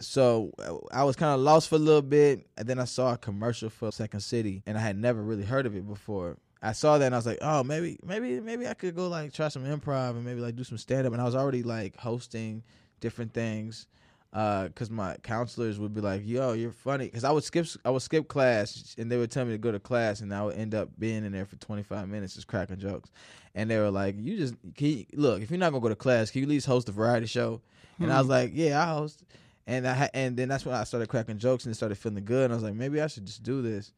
So 0.00 0.52
uh, 0.58 0.76
I 0.92 1.04
was 1.04 1.16
kind 1.16 1.34
of 1.34 1.40
lost 1.40 1.68
for 1.68 1.76
a 1.76 1.78
little 1.78 2.02
bit, 2.02 2.46
and 2.56 2.66
then 2.66 2.78
I 2.78 2.84
saw 2.84 3.12
a 3.12 3.18
commercial 3.18 3.70
for 3.70 3.92
Second 3.92 4.20
City, 4.20 4.62
and 4.66 4.76
I 4.76 4.80
had 4.80 4.96
never 4.96 5.22
really 5.22 5.44
heard 5.44 5.66
of 5.66 5.76
it 5.76 5.86
before. 5.86 6.36
I 6.62 6.72
saw 6.72 6.98
that 6.98 7.06
and 7.06 7.14
I 7.14 7.18
was 7.18 7.26
like, 7.26 7.38
oh, 7.40 7.62
maybe, 7.62 7.98
maybe, 8.04 8.38
maybe 8.40 8.68
I 8.68 8.74
could 8.74 8.94
go 8.94 9.08
like 9.08 9.32
try 9.32 9.48
some 9.48 9.64
improv 9.64 10.10
and 10.10 10.24
maybe 10.24 10.40
like 10.40 10.56
do 10.56 10.64
some 10.64 10.76
stand 10.76 11.06
up. 11.06 11.12
And 11.12 11.22
I 11.22 11.24
was 11.24 11.34
already 11.34 11.62
like 11.62 11.96
hosting 11.96 12.62
different 13.00 13.32
things 13.32 13.86
because 14.32 14.90
my 14.90 15.16
counselors 15.22 15.78
would 15.78 15.92
be 15.92 16.00
like, 16.00 16.22
yo, 16.24 16.52
you're 16.52 16.72
funny. 16.72 17.06
Because 17.06 17.24
I 17.24 17.32
would 17.32 17.44
skip, 17.44 17.66
I 17.84 17.90
would 17.90 18.02
skip 18.02 18.28
class, 18.28 18.94
and 18.98 19.10
they 19.10 19.16
would 19.16 19.30
tell 19.30 19.44
me 19.44 19.52
to 19.52 19.58
go 19.58 19.72
to 19.72 19.80
class, 19.80 20.20
and 20.20 20.32
I 20.32 20.44
would 20.44 20.56
end 20.56 20.74
up 20.74 20.88
being 20.98 21.24
in 21.24 21.32
there 21.32 21.46
for 21.46 21.56
25 21.56 22.08
minutes 22.08 22.34
just 22.34 22.46
cracking 22.46 22.78
jokes. 22.78 23.10
And 23.54 23.68
they 23.68 23.78
were 23.78 23.90
like, 23.90 24.14
you 24.18 24.36
just 24.36 24.54
can 24.76 24.86
you, 24.86 25.06
look 25.14 25.42
if 25.42 25.50
you're 25.50 25.58
not 25.58 25.70
gonna 25.70 25.82
go 25.82 25.88
to 25.88 25.96
class, 25.96 26.30
can 26.30 26.40
you 26.40 26.46
at 26.46 26.50
least 26.50 26.66
host 26.66 26.88
a 26.88 26.92
variety 26.92 27.26
show? 27.26 27.60
And 27.98 28.12
I 28.12 28.18
was 28.18 28.28
like, 28.28 28.52
yeah, 28.54 28.80
I 28.80 28.86
host. 28.94 29.24
And 29.66 29.86
I 29.86 29.94
ha- 29.94 30.08
and 30.14 30.36
then 30.36 30.48
that's 30.48 30.64
when 30.64 30.74
I 30.74 30.84
started 30.84 31.08
cracking 31.08 31.38
jokes 31.38 31.64
and 31.64 31.72
it 31.72 31.74
started 31.74 31.98
feeling 31.98 32.24
good. 32.24 32.44
And 32.44 32.52
I 32.52 32.56
was 32.56 32.62
like, 32.62 32.74
maybe 32.74 33.00
I 33.00 33.08
should 33.08 33.26
just 33.26 33.42
do 33.42 33.60
this. 33.62 33.92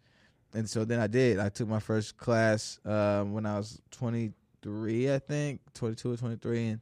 And 0.55 0.69
so 0.69 0.85
then 0.85 0.99
I 1.01 1.07
did. 1.07 1.39
I 1.39 1.51
took 1.51 1.69
my 1.69 1.79
first 1.79 2.17
class 2.17 2.79
um, 2.85 3.33
when 3.33 3.47
I 3.47 3.57
was 3.57 3.81
23, 3.93 5.13
I 5.15 5.19
think, 5.19 5.61
22 5.75 6.13
or 6.13 6.17
23, 6.17 6.67
and 6.69 6.81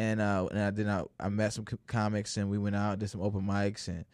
and 0.00 0.20
uh, 0.20 0.48
and 0.50 0.58
I 0.58 0.70
then 0.70 0.88
I, 0.88 1.02
I 1.20 1.28
met 1.28 1.52
some 1.52 1.66
co- 1.66 1.78
comics 1.86 2.38
and 2.38 2.48
we 2.48 2.56
went 2.56 2.74
out 2.74 2.98
did 2.98 3.10
some 3.10 3.20
open 3.20 3.42
mics 3.42 3.86
and 3.86 4.06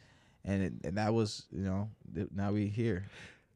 and 0.45 0.62
it, 0.62 0.73
and 0.85 0.99
that 0.99 1.14
was 1.14 1.47
you 1.52 1.62
know 1.62 1.90
now 2.35 2.50
we 2.52 2.66
here. 2.66 3.07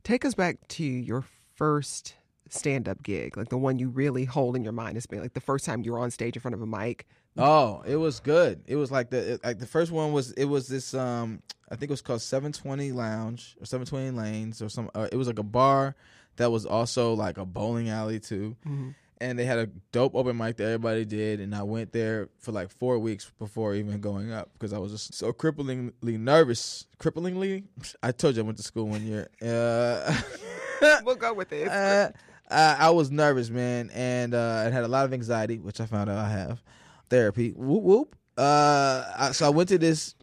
Take 0.05 0.25
us 0.25 0.35
back 0.35 0.57
to 0.69 0.85
your 0.85 1.25
first 1.57 2.15
stand 2.49 2.89
up 2.89 3.03
gig, 3.03 3.37
like 3.37 3.49
the 3.49 3.59
one 3.59 3.79
you 3.79 3.89
really 3.89 4.25
hold 4.25 4.55
in 4.55 4.63
your 4.63 4.73
mind 4.73 4.97
as 4.97 5.07
being 5.07 5.23
like 5.23 5.35
the 5.35 5.41
first 5.41 5.65
time 5.65 5.83
you 5.83 5.93
were 5.93 5.99
on 5.99 6.11
stage 6.11 6.37
in 6.37 6.41
front 6.41 6.55
of 6.55 6.63
a 6.63 6.67
mic. 6.67 7.07
Oh, 7.37 7.83
it 7.87 7.97
was 7.97 8.21
good. 8.21 8.63
It 8.67 8.77
was 8.77 8.93
like 8.93 9.11
the 9.11 9.41
like 9.43 9.59
the 9.59 9.67
first 9.67 9.91
one 9.91 10.13
was 10.13 10.31
it 10.33 10.45
was 10.45 10.69
this 10.69 10.95
um 10.95 11.43
I 11.69 11.75
think 11.75 11.91
it 11.91 11.91
was 11.91 12.03
called 12.03 12.23
720 12.23 12.93
Lounge 12.93 13.57
or 13.61 13.67
720 13.67 14.11
Lanes 14.17 14.63
or 14.63 14.69
some. 14.69 14.89
Uh, 14.95 15.09
it 15.11 15.17
was 15.17 15.27
like 15.27 15.39
a 15.41 15.45
bar 15.45 15.97
that 16.37 16.53
was 16.53 16.65
also 16.65 17.15
like 17.15 17.39
a 17.39 17.45
bowling 17.45 17.89
alley 17.89 18.21
too, 18.21 18.57
and 19.21 19.39
they 19.39 19.45
had 19.45 19.59
a 19.59 19.67
dope 19.93 20.15
open 20.15 20.37
mic 20.37 20.57
that 20.57 20.65
everybody 20.65 21.05
did, 21.05 21.41
and 21.41 21.55
I 21.55 21.63
went 21.63 21.93
there 21.93 22.29
for 22.39 22.53
like 22.53 22.71
four 22.71 22.99
weeks 22.99 23.31
before 23.39 23.75
even 23.75 24.01
going 24.01 24.33
up 24.33 24.51
because 24.55 24.73
I 24.73 24.79
was 24.79 24.93
just 24.93 25.15
so 25.15 25.33
cripplingly 25.33 26.19
nervous. 26.19 26.87
Cripplingly, 26.99 27.65
I 28.03 28.13
told 28.13 28.37
you 28.37 28.43
I 28.43 28.47
went 28.47 28.59
to 28.59 28.65
school 28.65 28.89
one 28.89 29.07
year. 29.07 29.29
Uh, 30.83 31.01
We'll 31.05 31.17
go 31.17 31.35
with 31.35 31.53
it. 31.53 31.69
uh, 31.69 32.11
I 32.51 32.89
was 32.89 33.11
nervous, 33.11 33.51
man, 33.51 33.91
and 33.93 34.33
uh, 34.33 34.65
I 34.67 34.71
had 34.71 34.83
a 34.85 34.89
lot 34.89 35.05
of 35.05 35.13
anxiety, 35.13 35.59
which 35.59 35.79
I 35.79 35.85
found 35.85 36.09
out 36.09 36.17
I 36.17 36.31
have. 36.31 36.63
Therapy, 37.11 37.51
whoop 37.51 37.83
whoop. 37.83 38.17
Uh, 38.39 39.05
I, 39.19 39.33
so 39.33 39.47
I 39.47 39.51
went 39.51 39.69
to 39.69 39.79
this. 39.79 40.15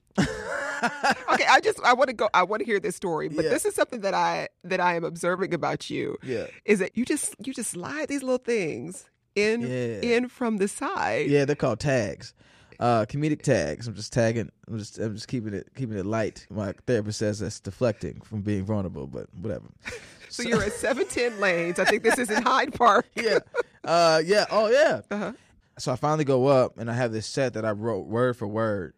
okay, 1.34 1.46
I 1.50 1.60
just 1.64 1.80
I 1.84 1.94
want 1.94 2.08
to 2.10 2.14
go. 2.14 2.30
I 2.34 2.44
want 2.44 2.60
to 2.62 2.66
hear 2.66 2.80
this 2.80 2.96
story, 2.96 3.30
but 3.30 3.46
Yeah. 3.46 3.52
this 3.52 3.66
is 3.66 3.76
something 3.76 4.02
that 4.02 4.14
I 4.14 4.50
that 4.64 4.80
I 4.80 4.96
am 4.96 5.04
observing 5.04 5.54
about 5.54 5.90
you. 5.90 6.18
Yeah. 6.24 6.48
is 6.66 6.80
that 6.80 6.98
you 6.98 7.06
just 7.06 7.36
you 7.44 7.54
just 7.54 7.72
slide 7.72 8.08
these 8.10 8.22
little 8.24 8.38
things 8.38 9.06
in 9.36 9.62
Yeah. 9.62 10.16
in 10.16 10.30
from 10.30 10.58
the 10.58 10.68
side. 10.68 11.30
Yeah, 11.30 11.46
they're 11.46 11.56
called 11.56 11.80
tags. 11.80 12.34
Uh, 12.80 13.06
comedic 13.06 13.42
tags. 13.42 13.88
I'm 13.88 13.96
just 13.96 14.14
tagging. 14.14 14.52
I'm 14.68 14.78
just 14.78 15.00
I'm 15.00 15.16
just 15.16 15.28
keeping 15.28 15.54
it 15.54 15.68
keeping 15.76 15.98
it 15.98 16.06
light. 16.06 16.46
My 16.52 16.74
therapist 16.86 17.18
says 17.20 17.40
that's 17.40 17.60
deflecting 17.60 18.22
from 18.22 18.42
being 18.42 18.66
vulnerable, 18.66 19.08
but 19.08 19.28
whatever. 19.34 19.66
So 20.30 20.44
you're 20.44 20.62
at 20.62 20.74
seven 20.74 21.08
ten 21.08 21.40
lanes. 21.40 21.80
I 21.80 21.86
think 21.86 22.04
this 22.04 22.18
is 22.20 22.30
in 22.30 22.44
Hyde 22.44 22.74
Park. 22.74 23.06
yeah. 23.16 23.40
Uh, 23.82 24.22
yeah. 24.26 24.44
Oh, 24.52 24.68
yeah. 24.70 25.00
Uh-huh. 25.10 25.32
So 25.80 25.94
I 25.94 25.96
finally 25.96 26.26
go 26.26 26.48
up 26.48 26.78
and 26.78 26.92
I 26.92 26.94
have 26.96 27.14
this 27.14 27.26
set 27.26 27.54
that 27.54 27.64
I 27.64 27.72
wrote 27.72 28.08
word 28.08 28.36
for 28.36 28.46
word, 28.46 28.94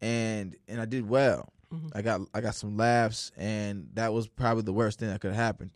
and 0.00 0.56
and 0.68 0.80
I 0.80 0.84
did 0.84 1.08
well. 1.08 1.52
Mm-hmm. 1.72 1.88
I 1.94 2.02
got 2.02 2.20
I 2.34 2.40
got 2.40 2.54
some 2.54 2.76
laughs, 2.76 3.32
and 3.36 3.88
that 3.94 4.12
was 4.12 4.28
probably 4.28 4.62
the 4.62 4.72
worst 4.72 4.98
thing 4.98 5.08
that 5.08 5.20
could 5.20 5.34
happen, 5.34 5.70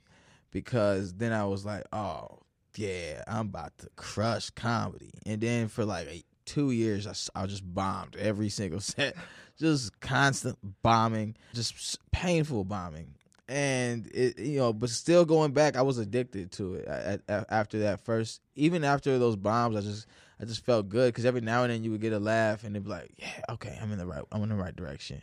because 0.50 1.14
then 1.14 1.32
I 1.32 1.44
was 1.44 1.64
like, 1.64 1.84
oh 1.92 2.40
yeah, 2.76 3.22
I'm 3.28 3.46
about 3.46 3.76
to 3.78 3.88
crush 3.96 4.50
comedy, 4.50 5.12
and 5.24 5.40
then 5.40 5.68
for 5.68 5.84
like 5.84 6.08
eight, 6.10 6.26
two 6.44 6.70
years, 6.70 7.06
I, 7.06 7.42
I 7.42 7.46
just 7.46 7.62
bombed 7.74 8.16
every 8.16 8.48
single 8.48 8.80
set, 8.80 9.14
just 9.58 10.00
constant 10.00 10.58
bombing, 10.82 11.36
just 11.54 11.98
painful 12.12 12.64
bombing. 12.64 13.14
And 13.46 14.06
it, 14.14 14.38
you 14.38 14.58
know, 14.58 14.72
but 14.72 14.88
still 14.88 15.26
going 15.26 15.52
back, 15.52 15.76
I 15.76 15.82
was 15.82 15.98
addicted 15.98 16.50
to 16.52 16.76
it. 16.76 16.88
I, 16.88 17.18
I, 17.30 17.44
after 17.50 17.80
that 17.80 18.00
first, 18.00 18.40
even 18.54 18.84
after 18.84 19.18
those 19.18 19.36
bombs, 19.36 19.76
I 19.76 19.80
just, 19.82 20.06
I 20.40 20.44
just 20.44 20.64
felt 20.64 20.88
good 20.88 21.08
because 21.08 21.24
every 21.24 21.40
now 21.40 21.62
and 21.62 21.72
then 21.72 21.84
you 21.84 21.90
would 21.92 22.00
get 22.00 22.12
a 22.12 22.18
laugh, 22.18 22.64
and 22.64 22.74
it'd 22.74 22.84
be 22.84 22.90
like, 22.90 23.12
yeah, 23.16 23.28
okay, 23.50 23.78
I'm 23.80 23.92
in 23.92 23.98
the 23.98 24.06
right, 24.06 24.22
I'm 24.32 24.42
in 24.42 24.48
the 24.48 24.54
right 24.56 24.74
direction. 24.74 25.22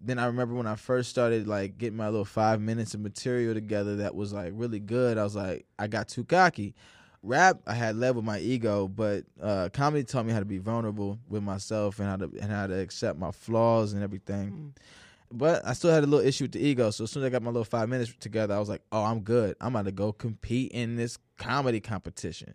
Then 0.00 0.18
I 0.18 0.26
remember 0.26 0.54
when 0.54 0.66
I 0.66 0.76
first 0.76 1.10
started 1.10 1.48
like 1.48 1.78
getting 1.78 1.96
my 1.96 2.08
little 2.08 2.24
five 2.24 2.60
minutes 2.60 2.94
of 2.94 3.00
material 3.00 3.54
together 3.54 3.96
that 3.96 4.14
was 4.14 4.32
like 4.32 4.52
really 4.54 4.80
good. 4.80 5.16
I 5.16 5.24
was 5.24 5.34
like, 5.34 5.66
I 5.78 5.86
got 5.86 6.08
too 6.08 6.24
cocky. 6.24 6.74
Rap, 7.22 7.60
I 7.66 7.72
had 7.72 7.96
led 7.96 8.14
with 8.14 8.24
my 8.24 8.38
ego, 8.38 8.86
but 8.86 9.24
uh, 9.40 9.70
comedy 9.72 10.04
taught 10.04 10.26
me 10.26 10.32
how 10.32 10.40
to 10.40 10.44
be 10.44 10.58
vulnerable 10.58 11.18
with 11.26 11.42
myself 11.42 11.98
and 11.98 12.08
how 12.08 12.16
to 12.16 12.30
and 12.40 12.52
how 12.52 12.66
to 12.66 12.78
accept 12.78 13.18
my 13.18 13.30
flaws 13.30 13.94
and 13.94 14.02
everything. 14.02 14.74
But 15.32 15.66
I 15.66 15.72
still 15.72 15.90
had 15.90 16.04
a 16.04 16.06
little 16.06 16.24
issue 16.24 16.44
with 16.44 16.52
the 16.52 16.60
ego. 16.60 16.90
So 16.90 17.04
as 17.04 17.10
soon 17.10 17.22
as 17.22 17.28
I 17.28 17.30
got 17.30 17.42
my 17.42 17.50
little 17.50 17.64
five 17.64 17.88
minutes 17.88 18.12
together, 18.20 18.54
I 18.54 18.58
was 18.58 18.68
like, 18.68 18.82
oh, 18.92 19.02
I'm 19.02 19.20
good. 19.20 19.56
I'm 19.60 19.74
about 19.74 19.86
to 19.86 19.92
go 19.92 20.12
compete 20.12 20.70
in 20.72 20.96
this 20.96 21.18
comedy 21.38 21.80
competition. 21.80 22.54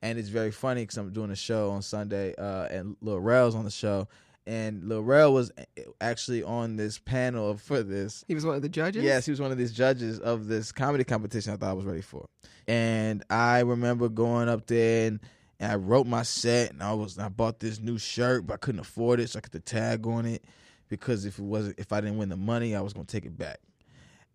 And 0.00 0.18
it's 0.18 0.28
very 0.28 0.52
funny 0.52 0.82
because 0.82 0.96
I'm 0.96 1.12
doing 1.12 1.30
a 1.30 1.36
show 1.36 1.70
on 1.70 1.82
Sunday, 1.82 2.34
uh, 2.36 2.66
and 2.66 2.96
Lil 3.00 3.18
Rel's 3.18 3.54
on 3.54 3.64
the 3.64 3.70
show. 3.70 4.08
And 4.46 4.88
Lil 4.88 5.02
Rel 5.02 5.34
was 5.34 5.52
actually 6.00 6.42
on 6.42 6.76
this 6.76 6.98
panel 6.98 7.58
for 7.58 7.82
this. 7.82 8.24
He 8.28 8.34
was 8.34 8.46
one 8.46 8.56
of 8.56 8.62
the 8.62 8.68
judges. 8.70 9.04
Yes, 9.04 9.26
he 9.26 9.30
was 9.30 9.42
one 9.42 9.52
of 9.52 9.58
these 9.58 9.72
judges 9.72 10.18
of 10.20 10.46
this 10.46 10.72
comedy 10.72 11.04
competition 11.04 11.52
I 11.52 11.56
thought 11.56 11.68
I 11.68 11.74
was 11.74 11.84
ready 11.84 12.00
for. 12.00 12.24
And 12.66 13.22
I 13.28 13.60
remember 13.60 14.08
going 14.08 14.48
up 14.48 14.66
there 14.66 15.08
and, 15.08 15.20
and 15.60 15.72
I 15.72 15.74
wrote 15.74 16.06
my 16.06 16.22
set 16.22 16.70
and 16.70 16.82
I 16.82 16.94
was 16.94 17.18
I 17.18 17.28
bought 17.28 17.60
this 17.60 17.78
new 17.78 17.98
shirt, 17.98 18.46
but 18.46 18.54
I 18.54 18.56
couldn't 18.56 18.80
afford 18.80 19.20
it, 19.20 19.28
so 19.28 19.38
I 19.38 19.42
put 19.42 19.52
the 19.52 19.60
tag 19.60 20.06
on 20.06 20.24
it 20.24 20.44
because 20.88 21.26
if 21.26 21.38
it 21.38 21.44
wasn't 21.44 21.78
if 21.78 21.92
I 21.92 22.00
didn't 22.00 22.16
win 22.16 22.30
the 22.30 22.36
money, 22.36 22.74
I 22.74 22.80
was 22.80 22.94
gonna 22.94 23.04
take 23.04 23.26
it 23.26 23.36
back. 23.36 23.58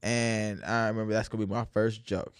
And 0.03 0.63
I 0.63 0.89
remember 0.89 1.13
that's 1.13 1.29
gonna 1.29 1.45
be 1.45 1.51
my 1.51 1.65
first 1.65 2.03
joke. 2.03 2.35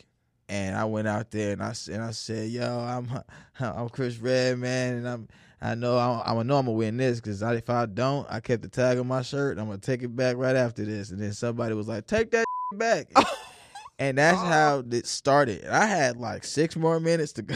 And 0.49 0.75
I 0.75 0.85
went 0.85 1.07
out 1.07 1.31
there 1.31 1.53
and 1.53 1.63
I 1.63 1.73
and 1.91 2.03
I 2.03 2.11
said, 2.11 2.49
"Yo, 2.49 2.79
I'm 2.79 3.09
I'm 3.59 3.89
Chris 3.89 4.17
Redd, 4.17 4.59
man, 4.59 4.97
and 4.97 5.07
I'm 5.07 5.27
I 5.61 5.75
know 5.75 5.97
I, 5.97 6.21
I 6.25 6.33
know 6.43 6.57
I'm 6.57 6.65
gonna 6.65 6.71
win 6.71 6.97
this 6.97 7.19
because 7.19 7.41
if 7.41 7.69
I 7.69 7.85
don't, 7.85 8.27
I 8.29 8.39
kept 8.39 8.61
the 8.63 8.67
tag 8.67 8.97
on 8.97 9.07
my 9.07 9.21
shirt. 9.21 9.53
And 9.53 9.61
I'm 9.61 9.67
gonna 9.67 9.79
take 9.79 10.03
it 10.03 10.15
back 10.15 10.35
right 10.37 10.55
after 10.55 10.83
this." 10.83 11.11
And 11.11 11.19
then 11.19 11.33
somebody 11.33 11.73
was 11.73 11.87
like, 11.87 12.05
"Take 12.05 12.31
that 12.31 12.45
back," 12.73 13.11
and 13.99 14.17
that's 14.17 14.37
how 14.37 14.83
it 14.91 15.07
started. 15.07 15.65
I 15.65 15.85
had 15.85 16.17
like 16.17 16.43
six 16.43 16.75
more 16.75 16.99
minutes 16.99 17.33
to 17.33 17.41
go. 17.43 17.55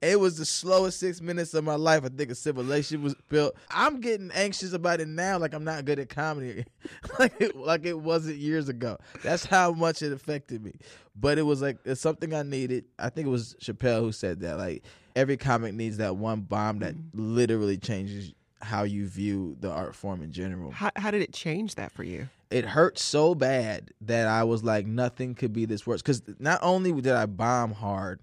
It 0.00 0.18
was 0.18 0.38
the 0.38 0.44
slowest 0.44 1.00
six 1.00 1.20
minutes 1.20 1.54
of 1.54 1.64
my 1.64 1.74
life. 1.74 2.04
I 2.04 2.08
think 2.08 2.30
a 2.30 2.34
civilization 2.34 3.02
was 3.02 3.14
built. 3.28 3.54
I'm 3.70 4.00
getting 4.00 4.30
anxious 4.32 4.72
about 4.72 5.00
it 5.00 5.08
now, 5.08 5.38
like 5.38 5.54
I'm 5.54 5.64
not 5.64 5.84
good 5.84 5.98
at 5.98 6.08
comedy, 6.08 6.64
like 7.18 7.40
it, 7.40 7.56
like 7.56 7.84
it 7.84 7.98
wasn't 7.98 8.36
years 8.36 8.68
ago. 8.68 8.98
That's 9.22 9.44
how 9.44 9.72
much 9.72 10.02
it 10.02 10.12
affected 10.12 10.64
me. 10.64 10.74
But 11.16 11.38
it 11.38 11.42
was 11.42 11.62
like 11.62 11.78
it's 11.84 12.00
something 12.00 12.34
I 12.34 12.42
needed. 12.42 12.84
I 12.98 13.08
think 13.08 13.26
it 13.26 13.30
was 13.30 13.54
Chappelle 13.60 14.00
who 14.00 14.12
said 14.12 14.40
that. 14.40 14.58
Like 14.58 14.84
every 15.16 15.36
comic 15.36 15.74
needs 15.74 15.98
that 15.98 16.16
one 16.16 16.40
bomb 16.40 16.80
that 16.80 16.94
mm-hmm. 16.94 17.34
literally 17.34 17.78
changes 17.78 18.32
how 18.62 18.82
you 18.82 19.06
view 19.06 19.56
the 19.60 19.70
art 19.70 19.94
form 19.94 20.22
in 20.22 20.32
general 20.32 20.70
How, 20.70 20.90
how 20.96 21.10
did 21.10 21.20
it 21.20 21.34
change 21.34 21.74
that 21.74 21.92
for 21.92 22.02
you? 22.02 22.30
it 22.54 22.64
hurt 22.64 23.00
so 23.00 23.34
bad 23.34 23.90
that 24.02 24.28
I 24.28 24.44
was 24.44 24.62
like, 24.62 24.86
nothing 24.86 25.34
could 25.34 25.52
be 25.52 25.64
this 25.64 25.84
worse. 25.84 26.02
Because 26.02 26.22
not 26.38 26.60
only 26.62 26.92
did 26.92 27.12
I 27.12 27.26
bomb 27.26 27.72
hard, 27.72 28.20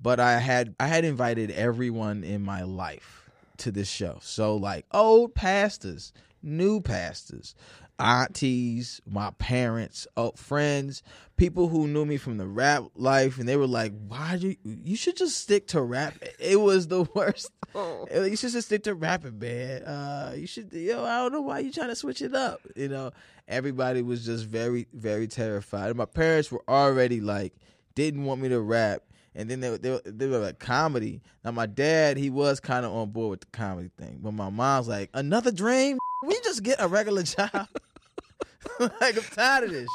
but 0.00 0.20
I 0.20 0.38
had 0.38 0.74
I 0.78 0.86
had 0.86 1.04
invited 1.04 1.50
everyone 1.50 2.24
in 2.24 2.42
my 2.42 2.62
life 2.62 3.30
to 3.58 3.70
this 3.70 3.88
show. 3.88 4.18
So 4.20 4.56
like 4.56 4.86
old 4.92 5.34
pastors, 5.34 6.12
new 6.42 6.80
pastors, 6.80 7.54
aunties, 7.98 9.00
my 9.06 9.30
parents, 9.38 10.06
oh, 10.16 10.32
friends, 10.32 11.02
people 11.36 11.68
who 11.68 11.86
knew 11.86 12.04
me 12.04 12.16
from 12.16 12.38
the 12.38 12.46
rap 12.46 12.84
life, 12.94 13.38
and 13.38 13.48
they 13.48 13.56
were 13.56 13.66
like, 13.66 13.92
"Why 14.08 14.36
do 14.36 14.48
you? 14.48 14.56
You 14.64 14.96
should 14.96 15.16
just 15.16 15.38
stick 15.38 15.68
to 15.68 15.82
rap." 15.82 16.14
It 16.38 16.60
was 16.60 16.88
the 16.88 17.02
worst. 17.14 17.50
Oh. 17.74 18.06
You 18.10 18.36
should 18.36 18.52
just 18.52 18.68
stick 18.68 18.84
to 18.84 18.94
rapping, 18.94 19.38
man. 19.38 19.82
Uh, 19.82 20.34
you 20.36 20.46
should, 20.46 20.72
yo. 20.72 21.04
I 21.04 21.18
don't 21.18 21.32
know 21.32 21.40
why 21.40 21.60
you 21.60 21.72
trying 21.72 21.88
to 21.88 21.96
switch 21.96 22.22
it 22.22 22.34
up. 22.34 22.60
You 22.76 22.88
know, 22.88 23.10
everybody 23.48 24.02
was 24.02 24.24
just 24.24 24.44
very, 24.46 24.86
very 24.92 25.26
terrified. 25.26 25.88
And 25.88 25.96
my 25.96 26.04
parents 26.04 26.52
were 26.52 26.62
already 26.68 27.20
like, 27.20 27.54
didn't 27.94 28.24
want 28.24 28.40
me 28.40 28.48
to 28.50 28.60
rap. 28.60 29.02
And 29.36 29.50
then 29.50 29.60
they, 29.60 29.70
were- 29.70 29.78
they, 29.78 30.00
they 30.04 30.26
were 30.28 30.38
like 30.38 30.58
comedy. 30.58 31.20
Now 31.44 31.50
my 31.50 31.66
dad, 31.66 32.16
he 32.16 32.30
was 32.30 32.60
kind 32.60 32.86
of 32.86 32.92
on 32.92 33.10
board 33.10 33.30
with 33.30 33.40
the 33.40 33.46
comedy 33.58 33.90
thing, 33.98 34.20
but 34.22 34.32
my 34.32 34.48
mom's 34.50 34.88
like, 34.88 35.10
another 35.14 35.52
dream. 35.52 35.98
We 36.26 36.40
just 36.42 36.62
get 36.62 36.80
a 36.80 36.88
regular 36.88 37.22
job. 37.36 37.50
like 38.80 39.16
I'm 39.16 39.22
tired 39.34 39.64
of 39.64 39.70
this. 39.72 39.88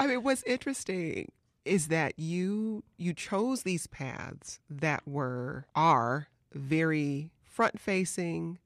I 0.00 0.08
mean, 0.08 0.22
what's 0.24 0.42
interesting 0.42 1.30
is 1.64 1.86
that 1.88 2.18
you 2.18 2.82
you 2.96 3.14
chose 3.14 3.62
these 3.62 3.86
paths 3.86 4.58
that 4.68 5.06
were 5.06 5.66
are 5.76 6.26
very 6.52 7.30
front 7.44 7.78
facing, 7.80 8.58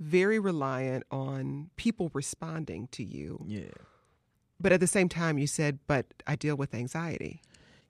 very 0.00 0.38
reliant 0.38 1.04
on 1.10 1.68
people 1.76 2.10
responding 2.14 2.88
to 2.92 3.04
you. 3.04 3.44
Yeah, 3.46 3.64
But 4.58 4.72
at 4.72 4.80
the 4.80 4.86
same 4.86 5.10
time, 5.10 5.36
you 5.36 5.46
said, 5.46 5.78
"But 5.86 6.06
I 6.26 6.34
deal 6.36 6.56
with 6.56 6.74
anxiety." 6.74 7.42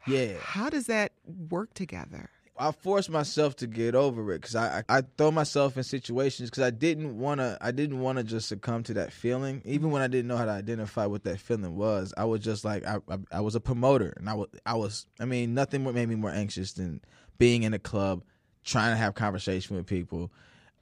Yeah. 0.07 0.35
How 0.41 0.71
does 0.71 0.87
that 0.87 1.13
work 1.25 1.75
together? 1.75 2.31
I 2.59 2.71
forced 2.71 3.11
myself 3.11 3.57
to 3.57 3.67
get 3.67 3.95
over 3.95 4.33
it 4.33 4.41
because 4.41 4.55
I, 4.55 4.85
I 4.89 4.99
I 4.99 5.03
throw 5.17 5.31
myself 5.31 5.77
in 5.77 5.83
situations 5.83 6.51
because 6.51 6.63
I 6.63 6.71
didn't 6.71 7.19
want 7.19 7.41
to 7.41 7.57
I 7.61 7.71
didn't 7.71 8.01
want 8.01 8.19
to 8.19 8.25
just 8.25 8.47
succumb 8.47 8.83
to 8.85 8.95
that 8.95 9.13
feeling 9.13 9.63
even 9.65 9.91
when 9.91 10.03
I 10.03 10.07
didn't 10.07 10.29
know 10.29 10.37
how 10.37 10.45
to 10.45 10.51
identify 10.51 11.07
what 11.07 11.25
that 11.25 11.41
feeling 11.41 11.77
was 11.77 12.13
I 12.17 12.25
was 12.25 12.41
just 12.41 12.65
like 12.65 12.85
I 12.87 12.99
I, 13.09 13.19
I 13.33 13.41
was 13.41 13.55
a 13.55 13.61
promoter 13.61 14.13
and 14.17 14.29
I 14.29 14.35
was 14.35 14.49
I 14.67 14.75
was 14.75 15.07
I 15.19 15.25
mean 15.25 15.55
nothing 15.55 15.83
made 15.83 16.09
me 16.09 16.15
more 16.15 16.31
anxious 16.31 16.75
than 16.75 17.01
being 17.39 17.63
in 17.63 17.73
a 17.73 17.79
club 17.79 18.23
trying 18.65 18.93
to 18.93 18.97
have 18.97 19.15
conversation 19.15 19.77
with 19.77 19.87
people 19.87 20.31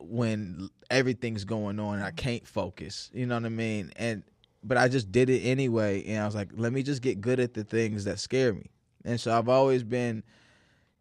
when 0.00 0.68
everything's 0.90 1.44
going 1.44 1.78
on 1.78 1.94
and 1.94 2.04
I 2.04 2.10
can't 2.10 2.46
focus 2.46 3.10
you 3.14 3.26
know 3.26 3.36
what 3.36 3.44
I 3.44 3.50
mean 3.50 3.92
and 3.96 4.24
but 4.64 4.76
I 4.76 4.88
just 4.88 5.12
did 5.12 5.30
it 5.30 5.42
anyway 5.42 6.04
and 6.04 6.22
I 6.22 6.26
was 6.26 6.34
like 6.34 6.50
let 6.56 6.72
me 6.72 6.82
just 6.82 7.00
get 7.00 7.20
good 7.20 7.38
at 7.38 7.54
the 7.54 7.62
things 7.62 8.04
that 8.04 8.18
scare 8.18 8.52
me 8.52 8.70
and 9.04 9.20
so 9.20 9.36
I've 9.36 9.48
always 9.48 9.82
been 9.82 10.22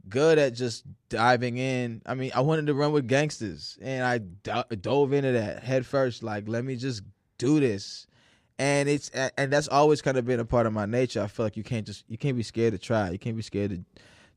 good 0.07 0.37
at 0.37 0.53
just 0.53 0.85
diving 1.09 1.57
in. 1.57 2.01
I 2.05 2.15
mean, 2.15 2.31
I 2.33 2.41
wanted 2.41 2.67
to 2.67 2.73
run 2.73 2.91
with 2.91 3.07
gangsters, 3.07 3.77
and 3.81 4.03
I 4.03 4.17
do- 4.19 4.75
dove 4.75 5.13
into 5.13 5.31
that 5.33 5.63
head 5.63 5.85
first. 5.85 6.23
Like, 6.23 6.47
let 6.47 6.63
me 6.65 6.75
just 6.75 7.03
do 7.37 7.59
this, 7.59 8.07
and 8.57 8.89
it's 8.89 9.09
and 9.09 9.51
that's 9.51 9.67
always 9.67 10.01
kind 10.01 10.17
of 10.17 10.25
been 10.25 10.39
a 10.39 10.45
part 10.45 10.65
of 10.65 10.73
my 10.73 10.85
nature. 10.85 11.21
I 11.21 11.27
feel 11.27 11.45
like 11.45 11.57
you 11.57 11.63
can't 11.63 11.85
just 11.85 12.05
you 12.07 12.17
can't 12.17 12.37
be 12.37 12.43
scared 12.43 12.73
to 12.73 12.79
try. 12.79 13.09
You 13.09 13.19
can't 13.19 13.35
be 13.35 13.41
scared 13.41 13.71
to 13.71 13.83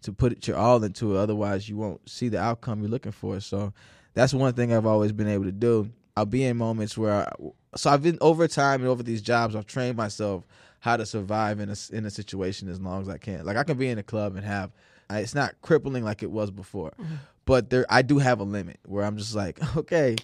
to 0.02 0.12
put 0.12 0.47
your 0.47 0.57
all 0.57 0.83
into 0.83 1.14
it. 1.14 1.19
Otherwise, 1.19 1.69
you 1.69 1.76
won't 1.76 2.09
see 2.09 2.28
the 2.28 2.40
outcome 2.40 2.81
you're 2.81 2.90
looking 2.90 3.12
for. 3.12 3.40
So 3.40 3.73
that's 4.14 4.35
one 4.35 4.52
thing 4.54 4.73
I've 4.73 4.87
always 4.87 5.12
been 5.12 5.28
able 5.28 5.45
to 5.45 5.52
do. 5.52 5.90
I'll 6.16 6.26
be 6.26 6.45
in 6.45 6.59
moments 6.59 6.99
where, 6.99 7.26
I, 7.26 7.33
so 7.76 7.90
I've 7.90 8.02
been 8.02 8.19
over 8.21 8.47
time 8.47 8.81
and 8.81 8.88
over 8.88 9.02
these 9.02 9.23
jobs. 9.23 9.57
I've 9.57 9.66
trained 9.66 9.97
myself 9.97 10.47
how 10.82 10.96
to 10.96 11.06
survive 11.06 11.60
in 11.60 11.70
a 11.70 11.76
in 11.92 12.04
a 12.04 12.10
situation 12.10 12.68
as 12.68 12.80
long 12.80 13.02
as 13.02 13.08
I 13.08 13.16
can. 13.16 13.46
Like 13.46 13.56
I 13.56 13.62
can 13.62 13.78
be 13.78 13.88
in 13.88 13.98
a 13.98 14.02
club 14.02 14.34
and 14.34 14.44
have 14.44 14.72
it's 15.10 15.34
not 15.34 15.54
crippling 15.62 16.04
like 16.04 16.24
it 16.24 16.30
was 16.30 16.50
before, 16.50 16.92
mm-hmm. 17.00 17.14
but 17.44 17.70
there 17.70 17.86
I 17.88 18.02
do 18.02 18.18
have 18.18 18.40
a 18.40 18.44
limit 18.44 18.80
where 18.84 19.04
I'm 19.04 19.16
just 19.16 19.36
like, 19.36 19.60
okay, 19.76 20.16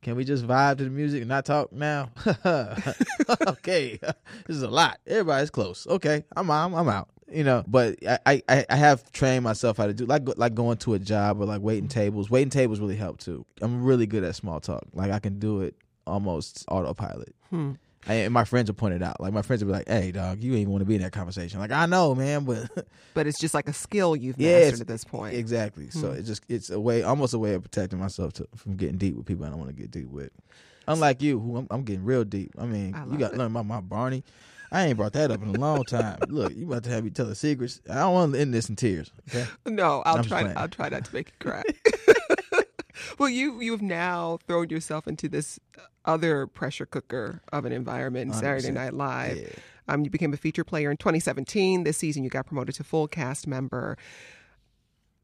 can 0.00 0.16
we 0.16 0.24
just 0.24 0.46
vibe 0.46 0.78
to 0.78 0.84
the 0.84 0.90
music 0.90 1.20
and 1.20 1.28
not 1.28 1.44
talk 1.44 1.70
now? 1.70 2.12
okay, 3.46 3.98
this 4.46 4.56
is 4.56 4.62
a 4.62 4.70
lot. 4.70 4.98
Everybody's 5.06 5.50
close. 5.50 5.86
Okay, 5.86 6.24
I'm 6.34 6.50
I'm, 6.50 6.74
I'm 6.74 6.88
out. 6.88 7.10
You 7.30 7.44
know, 7.44 7.62
but 7.66 7.98
I, 8.24 8.42
I 8.48 8.64
I 8.70 8.76
have 8.76 9.12
trained 9.12 9.44
myself 9.44 9.76
how 9.76 9.86
to 9.86 9.92
do 9.92 10.06
like 10.06 10.22
like 10.38 10.54
going 10.54 10.78
to 10.78 10.94
a 10.94 10.98
job 10.98 11.42
or 11.42 11.44
like 11.44 11.60
waiting 11.60 11.88
tables. 11.88 12.30
Waiting 12.30 12.48
tables 12.48 12.80
really 12.80 12.96
help 12.96 13.18
too. 13.18 13.44
I'm 13.60 13.84
really 13.84 14.06
good 14.06 14.24
at 14.24 14.34
small 14.34 14.60
talk. 14.60 14.84
Like 14.94 15.10
I 15.10 15.18
can 15.18 15.38
do 15.38 15.60
it 15.60 15.74
almost 16.06 16.64
autopilot. 16.68 17.34
Hmm. 17.50 17.72
And 18.06 18.32
my 18.32 18.44
friends 18.44 18.70
would 18.70 18.78
point 18.78 18.94
it 18.94 19.02
out. 19.02 19.20
Like 19.20 19.32
my 19.32 19.42
friends 19.42 19.62
would 19.62 19.70
be 19.70 19.76
like, 19.76 19.88
"Hey, 19.88 20.10
dog, 20.10 20.42
you 20.42 20.52
ain't 20.52 20.62
even 20.62 20.72
want 20.72 20.82
to 20.82 20.86
be 20.86 20.94
in 20.94 21.02
that 21.02 21.12
conversation." 21.12 21.60
Like 21.60 21.70
I 21.70 21.86
know, 21.86 22.14
man, 22.14 22.44
but 22.44 22.70
But 23.14 23.26
it's 23.26 23.38
just 23.38 23.54
like 23.54 23.68
a 23.68 23.72
skill 23.72 24.16
you've 24.16 24.38
mastered 24.38 24.66
it's- 24.66 24.80
at 24.80 24.86
this 24.86 25.04
point. 25.04 25.34
Exactly. 25.34 25.90
So 25.90 26.10
hmm. 26.10 26.18
it 26.18 26.22
just 26.22 26.42
it's 26.48 26.70
a 26.70 26.80
way, 26.80 27.02
almost 27.02 27.34
a 27.34 27.38
way 27.38 27.54
of 27.54 27.62
protecting 27.62 27.98
myself 27.98 28.32
to, 28.34 28.48
from 28.56 28.76
getting 28.76 28.96
deep 28.96 29.16
with 29.16 29.26
people 29.26 29.44
I 29.44 29.50
don't 29.50 29.58
want 29.58 29.70
to 29.70 29.76
get 29.76 29.90
deep 29.90 30.08
with. 30.08 30.30
Unlike 30.88 31.22
you, 31.22 31.38
who 31.38 31.58
I'm, 31.58 31.66
I'm 31.70 31.82
getting 31.84 32.04
real 32.04 32.24
deep. 32.24 32.52
I 32.58 32.64
mean, 32.64 32.94
I 32.94 33.04
you 33.04 33.18
got 33.18 33.32
to 33.32 33.36
learn 33.36 33.50
about 33.50 33.66
my 33.66 33.80
Barney. 33.80 34.24
I 34.72 34.86
ain't 34.86 34.96
brought 34.96 35.14
that 35.14 35.30
up 35.30 35.42
in 35.42 35.54
a 35.54 35.58
long 35.58 35.84
time. 35.84 36.18
Look, 36.28 36.54
you 36.54 36.66
about 36.66 36.84
to 36.84 36.90
have 36.90 37.04
me 37.04 37.10
tell 37.10 37.26
the 37.26 37.34
secrets. 37.34 37.80
I 37.90 37.94
don't 37.96 38.14
want 38.14 38.34
to 38.34 38.40
end 38.40 38.54
this 38.54 38.68
in 38.68 38.76
tears. 38.76 39.10
Okay. 39.28 39.46
No, 39.66 40.02
I'll 40.06 40.18
I'm 40.18 40.24
try. 40.24 40.52
I'll 40.52 40.68
try 40.68 40.88
not 40.88 41.04
to 41.04 41.14
make 41.14 41.28
you 41.28 41.50
cry. 41.50 41.62
well, 43.18 43.28
you 43.28 43.60
you've 43.60 43.82
now 43.82 44.38
thrown 44.46 44.68
yourself 44.70 45.06
into 45.06 45.28
this 45.28 45.58
other 46.04 46.46
pressure 46.46 46.86
cooker 46.86 47.42
of 47.52 47.64
an 47.64 47.72
environment, 47.72 48.34
Saturday 48.34 48.68
100%. 48.68 48.74
Night 48.74 48.94
Live. 48.94 49.38
Yeah. 49.38 49.48
Um, 49.88 50.04
you 50.04 50.10
became 50.10 50.32
a 50.32 50.36
feature 50.36 50.64
player 50.64 50.90
in 50.90 50.96
2017. 50.96 51.84
This 51.84 51.96
season, 51.96 52.22
you 52.22 52.30
got 52.30 52.46
promoted 52.46 52.74
to 52.76 52.84
full 52.84 53.08
cast 53.08 53.46
member. 53.46 53.98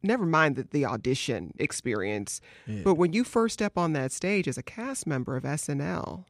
Never 0.03 0.27
mind 0.27 0.57
the, 0.57 0.67
the 0.71 0.85
audition 0.85 1.53
experience, 1.59 2.41
but 2.85 2.95
when 2.95 3.13
you 3.13 3.25
first 3.25 3.55
step 3.55 3.77
on 3.77 3.93
that 3.95 4.13
stage 4.13 4.47
as 4.47 4.59
a 4.59 4.63
cast 4.63 5.07
member 5.07 5.37
of 5.37 5.45
SNL, 5.45 6.25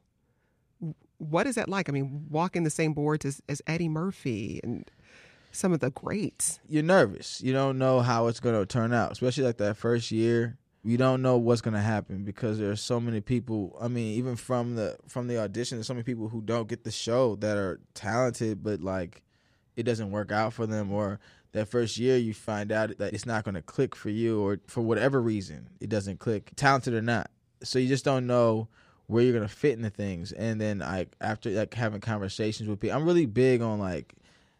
what 1.17 1.47
is 1.47 1.55
that 1.55 1.69
like? 1.69 1.89
I 1.89 1.91
mean, 1.91 2.25
walking 2.29 2.63
the 2.63 2.69
same 2.69 2.93
boards 2.93 3.25
as, 3.25 3.41
as 3.49 3.61
Eddie 3.67 3.89
Murphy 3.89 4.59
and 4.63 4.89
some 5.51 5.73
of 5.73 5.79
the 5.79 5.89
greats. 5.91 6.59
You're 6.69 6.83
nervous. 6.83 7.41
You 7.41 7.53
don't 7.53 7.77
know 7.77 8.01
how 8.01 8.27
it's 8.27 8.39
going 8.39 8.55
to 8.55 8.65
turn 8.65 8.93
out, 8.93 9.11
especially 9.11 9.43
like 9.43 9.57
that 9.57 9.77
first 9.77 10.11
year. 10.11 10.57
You 10.87 10.97
don't 10.97 11.21
know 11.21 11.37
what's 11.37 11.61
to 11.61 11.71
happen 11.71 12.23
because 12.23 12.59
there 12.59 12.71
are 12.71 12.77
so 12.77 12.99
many 12.99 13.19
people. 13.19 13.77
I 13.81 13.89
mean, 13.89 14.17
even 14.17 14.37
from 14.37 14.75
the 14.75 14.97
from 15.07 15.27
the 15.27 15.37
audition, 15.37 15.77
there's 15.77 15.87
so 15.87 15.93
many 15.93 16.03
people 16.03 16.29
who 16.29 16.41
don't 16.41 16.69
get 16.69 16.85
the 16.85 16.91
show 16.91 17.35
that 17.37 17.57
are 17.57 17.81
talented, 17.93 18.63
but 18.63 18.81
like 18.81 19.21
it 19.75 19.83
doesn't 19.83 20.11
work 20.11 20.31
out 20.31 20.53
for 20.53 20.65
them 20.65 20.91
or 20.91 21.19
that 21.53 21.67
first 21.67 21.97
year 21.97 22.17
you 22.17 22.33
find 22.33 22.71
out 22.71 22.97
that 22.97 23.13
it's 23.13 23.25
not 23.25 23.43
going 23.43 23.55
to 23.55 23.61
click 23.61 23.95
for 23.95 24.09
you 24.09 24.41
or 24.41 24.59
for 24.67 24.81
whatever 24.81 25.21
reason 25.21 25.69
it 25.79 25.89
doesn't 25.89 26.19
click 26.19 26.51
talented 26.55 26.93
or 26.93 27.01
not 27.01 27.29
so 27.63 27.79
you 27.79 27.87
just 27.87 28.03
don't 28.03 28.27
know 28.27 28.67
where 29.05 29.23
you're 29.23 29.33
going 29.33 29.47
to 29.47 29.53
fit 29.53 29.77
into 29.77 29.89
things 29.89 30.31
and 30.33 30.59
then 30.59 30.79
like 30.79 31.15
after 31.21 31.49
like 31.51 31.73
having 31.73 32.01
conversations 32.01 32.67
with 32.67 32.79
people 32.79 32.97
i'm 32.97 33.05
really 33.05 33.25
big 33.25 33.61
on 33.61 33.79
like 33.79 34.15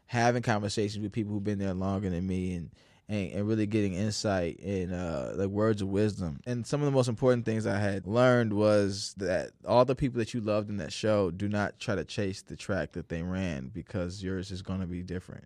having 0.06 0.42
conversations 0.42 1.04
with 1.04 1.12
people 1.12 1.34
who've 1.34 1.44
been 1.44 1.60
there 1.60 1.74
longer 1.74 2.10
than 2.10 2.26
me 2.26 2.54
and 2.54 2.70
and, 3.10 3.32
and 3.32 3.48
really 3.48 3.66
getting 3.66 3.94
insight 3.94 4.60
and 4.60 4.94
uh, 4.94 5.32
like 5.36 5.50
words 5.50 5.82
of 5.82 5.88
wisdom. 5.88 6.40
And 6.46 6.66
some 6.66 6.82
of 6.82 6.86
the 6.86 6.92
most 6.92 7.08
important 7.08 7.46
things 7.46 7.66
I 7.66 7.80
had 7.80 8.06
learned 8.06 8.54
was 8.54 9.14
that 9.18 9.52
all 9.66 9.86
the 9.86 9.96
people 9.96 10.20
that 10.20 10.34
you 10.34 10.42
loved 10.42 10.70
in 10.70 10.78
that 10.78 10.92
show 10.92 11.32
do 11.32 11.48
not 11.48 11.80
try 11.80 11.96
to 11.96 12.04
chase 12.04 12.42
the 12.42 12.56
track 12.56 12.94
that 12.94 13.10
they 13.10 13.24
ran 13.24 13.70
because 13.74 14.24
yours 14.24 14.52
is 14.52 14.62
going 14.62 14.82
to 14.82 14.88
be 14.88 15.04
different. 15.04 15.46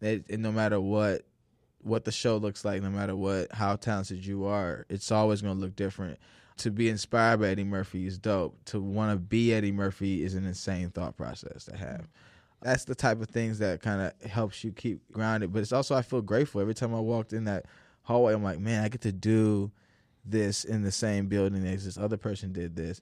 It, 0.00 0.24
and 0.30 0.42
no 0.42 0.52
matter 0.52 0.80
what 0.80 1.22
what 1.84 2.04
the 2.04 2.12
show 2.12 2.36
looks 2.36 2.64
like, 2.64 2.80
no 2.80 2.90
matter 2.90 3.16
what 3.16 3.52
how 3.52 3.76
talented 3.76 4.24
you 4.24 4.46
are, 4.46 4.86
it's 4.88 5.10
always 5.10 5.42
going 5.42 5.54
to 5.54 5.60
look 5.60 5.76
different. 5.76 6.18
To 6.58 6.70
be 6.70 6.88
inspired 6.88 7.40
by 7.40 7.48
Eddie 7.48 7.64
Murphy 7.64 8.06
is 8.06 8.18
dope. 8.18 8.56
To 8.66 8.80
want 8.80 9.12
to 9.12 9.16
be 9.16 9.52
Eddie 9.52 9.72
Murphy 9.72 10.22
is 10.22 10.34
an 10.34 10.46
insane 10.46 10.90
thought 10.90 11.16
process 11.16 11.64
to 11.64 11.76
have 11.76 12.08
that's 12.62 12.84
the 12.84 12.94
type 12.94 13.20
of 13.20 13.28
things 13.28 13.58
that 13.58 13.82
kind 13.82 14.00
of 14.00 14.30
helps 14.30 14.62
you 14.64 14.72
keep 14.72 15.00
grounded. 15.12 15.52
But 15.52 15.60
it's 15.60 15.72
also 15.72 15.94
I 15.94 16.02
feel 16.02 16.22
grateful 16.22 16.60
every 16.60 16.74
time 16.74 16.94
I 16.94 17.00
walked 17.00 17.32
in 17.32 17.44
that 17.44 17.66
hallway. 18.02 18.34
I'm 18.34 18.42
like, 18.42 18.60
man, 18.60 18.84
I 18.84 18.88
get 18.88 19.00
to 19.02 19.12
do 19.12 19.70
this 20.24 20.64
in 20.64 20.82
the 20.82 20.92
same 20.92 21.26
building 21.26 21.66
as 21.66 21.84
this 21.84 21.98
other 21.98 22.16
person 22.16 22.52
did 22.52 22.76
this. 22.76 23.00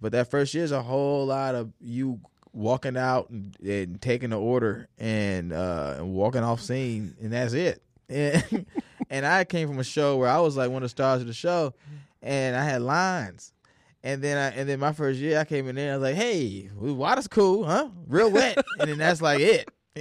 But 0.00 0.12
that 0.12 0.30
first 0.30 0.54
year 0.54 0.64
is 0.64 0.72
a 0.72 0.82
whole 0.82 1.26
lot 1.26 1.54
of 1.54 1.72
you 1.80 2.20
walking 2.52 2.96
out 2.96 3.30
and, 3.30 3.56
and 3.60 4.00
taking 4.00 4.30
the 4.30 4.38
order 4.38 4.88
and 4.98 5.52
uh, 5.52 5.94
and 5.98 6.12
walking 6.12 6.42
off 6.42 6.60
scene, 6.60 7.14
and 7.20 7.32
that's 7.32 7.52
it. 7.52 7.82
And, 8.08 8.66
and 9.10 9.26
I 9.26 9.44
came 9.44 9.68
from 9.68 9.78
a 9.78 9.84
show 9.84 10.16
where 10.16 10.28
I 10.28 10.40
was 10.40 10.56
like 10.56 10.70
one 10.70 10.82
of 10.82 10.86
the 10.86 10.88
stars 10.90 11.20
of 11.20 11.26
the 11.26 11.34
show, 11.34 11.74
and 12.20 12.56
I 12.56 12.64
had 12.64 12.82
lines. 12.82 13.52
And 14.04 14.20
then 14.22 14.36
I 14.36 14.56
and 14.58 14.68
then 14.68 14.80
my 14.80 14.92
first 14.92 15.20
year 15.20 15.38
I 15.38 15.44
came 15.44 15.68
in 15.68 15.76
there, 15.76 15.92
I 15.92 15.96
was 15.96 16.02
like, 16.02 16.16
hey, 16.16 16.70
water's 16.74 17.28
cool, 17.28 17.64
huh? 17.64 17.88
Real 18.08 18.30
wet. 18.30 18.58
and 18.80 18.90
then 18.90 18.98
that's 18.98 19.22
like 19.22 19.40
it. 19.40 19.68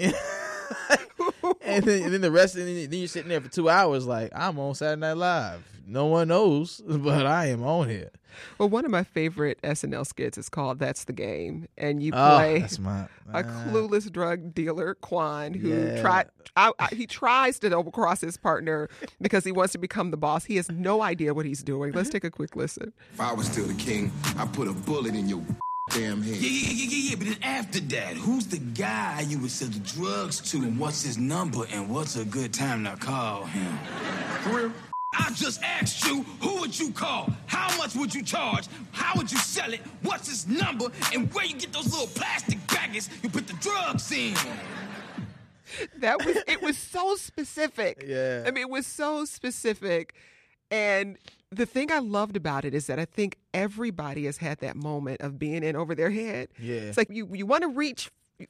and, 1.62 1.84
then, 1.84 2.04
and 2.04 2.14
then 2.14 2.22
the 2.22 2.32
rest, 2.32 2.56
and 2.56 2.66
then 2.68 3.00
you're 3.00 3.08
sitting 3.08 3.30
there 3.30 3.42
for 3.42 3.50
two 3.50 3.70
hours, 3.70 4.08
like 4.08 4.32
I'm 4.36 4.58
on 4.60 4.74
Saturday 4.74 5.02
Night 5.02 5.18
Live. 5.18 5.71
No 5.86 6.06
one 6.06 6.30
knows, 6.30 6.82
but 6.88 7.26
I 7.26 7.48
am 7.48 7.64
on 7.64 7.90
here. 7.90 8.12
Well, 8.58 8.70
one 8.70 8.86
of 8.86 8.92
my 8.92 9.04
favorite 9.04 9.60
SNL 9.62 10.06
skits 10.08 10.38
is 10.38 10.48
called 10.48 10.80
"That's 10.80 11.04
the 11.04 11.12
Game," 11.14 11.68
and 11.78 12.02
you 12.02 12.12
Oh, 12.16 12.38
play 12.38 12.60
that's 12.60 12.80
my 12.80 13.08
a 13.34 13.38
uh, 13.40 13.44
clueless 13.44 14.10
drug 14.12 14.54
dealer, 14.54 14.96
Quan, 14.96 15.54
who 15.54 15.70
Yeah. 15.70 16.02
tried. 16.02 16.28
I, 16.56 16.72
I, 16.80 16.88
he 16.96 17.08
tries 17.08 17.60
to 17.60 17.70
double 17.70 17.92
cross 17.92 18.22
his 18.22 18.38
partner 18.38 18.90
because 19.22 19.44
he 19.46 19.52
wants 19.52 19.72
to 19.74 19.78
become 19.80 20.12
the 20.12 20.18
boss. 20.18 20.46
He 20.46 20.56
has 20.58 20.70
no 20.70 21.02
idea 21.02 21.34
what 21.34 21.46
he's 21.46 21.64
doing. 21.64 21.92
Let's 21.94 22.10
take 22.10 22.24
a 22.24 22.32
quick 22.32 22.56
listen. 22.56 22.94
If 23.14 23.20
I 23.22 23.34
was 23.34 23.48
still 23.48 23.66
the 23.68 23.74
king, 23.74 24.12
I'd 24.38 24.52
put 24.54 24.68
a 24.68 24.74
bullet 24.74 25.14
in 25.16 25.28
your 25.30 25.42
damn 25.92 26.22
head. 26.22 26.36
Yeah, 26.36 26.50
yeah, 26.50 26.72
yeah, 26.74 26.88
yeah, 26.90 27.10
yeah. 27.10 27.16
But 27.16 27.28
then 27.28 27.44
after 27.44 27.80
that, 27.82 28.16
who's 28.16 28.48
the 28.48 28.58
guy 28.60 29.26
you 29.28 29.40
would 29.40 29.52
sell 29.52 29.70
the 29.70 29.80
drugs 29.80 30.40
to, 30.52 30.58
and 30.58 30.78
what's 30.80 31.04
his 31.04 31.18
number, 31.18 31.64
and 31.74 31.90
what's 31.90 32.16
a 32.16 32.24
good 32.26 32.54
time 32.54 32.86
to 32.86 32.96
call 32.98 33.44
him? 33.46 33.78
For 34.44 34.50
real? 34.58 34.72
I 35.14 35.32
just 35.34 35.62
asked 35.62 36.06
you, 36.06 36.24
who 36.40 36.62
would 36.62 36.78
you 36.78 36.92
call? 36.92 37.30
How 37.46 37.76
much 37.78 37.96
would 37.96 38.14
you 38.16 38.24
charge? 38.24 38.68
How 38.92 39.14
would 39.18 39.32
you 39.32 39.38
sell 39.38 39.74
it? 39.74 39.82
What's 40.04 40.30
his 40.30 40.48
number? 40.48 40.86
And 41.14 41.32
where 41.34 41.46
you 41.46 41.56
get 41.56 41.74
those 41.74 41.92
little 41.92 42.08
plastic 42.08 42.60
baggies 42.68 43.10
you 43.22 43.30
put 43.30 43.48
the 43.48 43.54
drugs 43.54 44.12
in? 44.12 44.36
That 45.98 46.26
was 46.26 46.38
it. 46.48 46.62
Was 46.62 46.78
so 46.78 47.16
specific. 47.16 48.04
Yeah. 48.08 48.44
I 48.46 48.52
mean, 48.52 48.64
it 48.64 48.70
was 48.70 48.86
so 48.86 49.24
specific, 49.26 50.16
and 50.70 51.18
the 51.50 51.66
thing 51.66 51.92
I 51.92 52.00
loved 52.00 52.36
about 52.36 52.66
it 52.66 52.74
is 52.74 52.88
that 52.88 53.00
I 53.00 53.06
think 53.06 53.38
everybody 53.54 54.26
has 54.26 54.38
had 54.38 54.60
that 54.60 54.76
moment 54.76 55.22
of 55.22 55.40
being 55.40 55.64
in 55.64 55.76
over 55.78 55.96
their 55.96 56.10
head. 56.10 56.50
Yeah. 56.60 56.76
It's 56.76 56.98
like 56.98 57.10
you 57.10 57.28
you 57.32 57.46
want 57.46 57.62
to 57.62 57.70
reach 57.70 58.10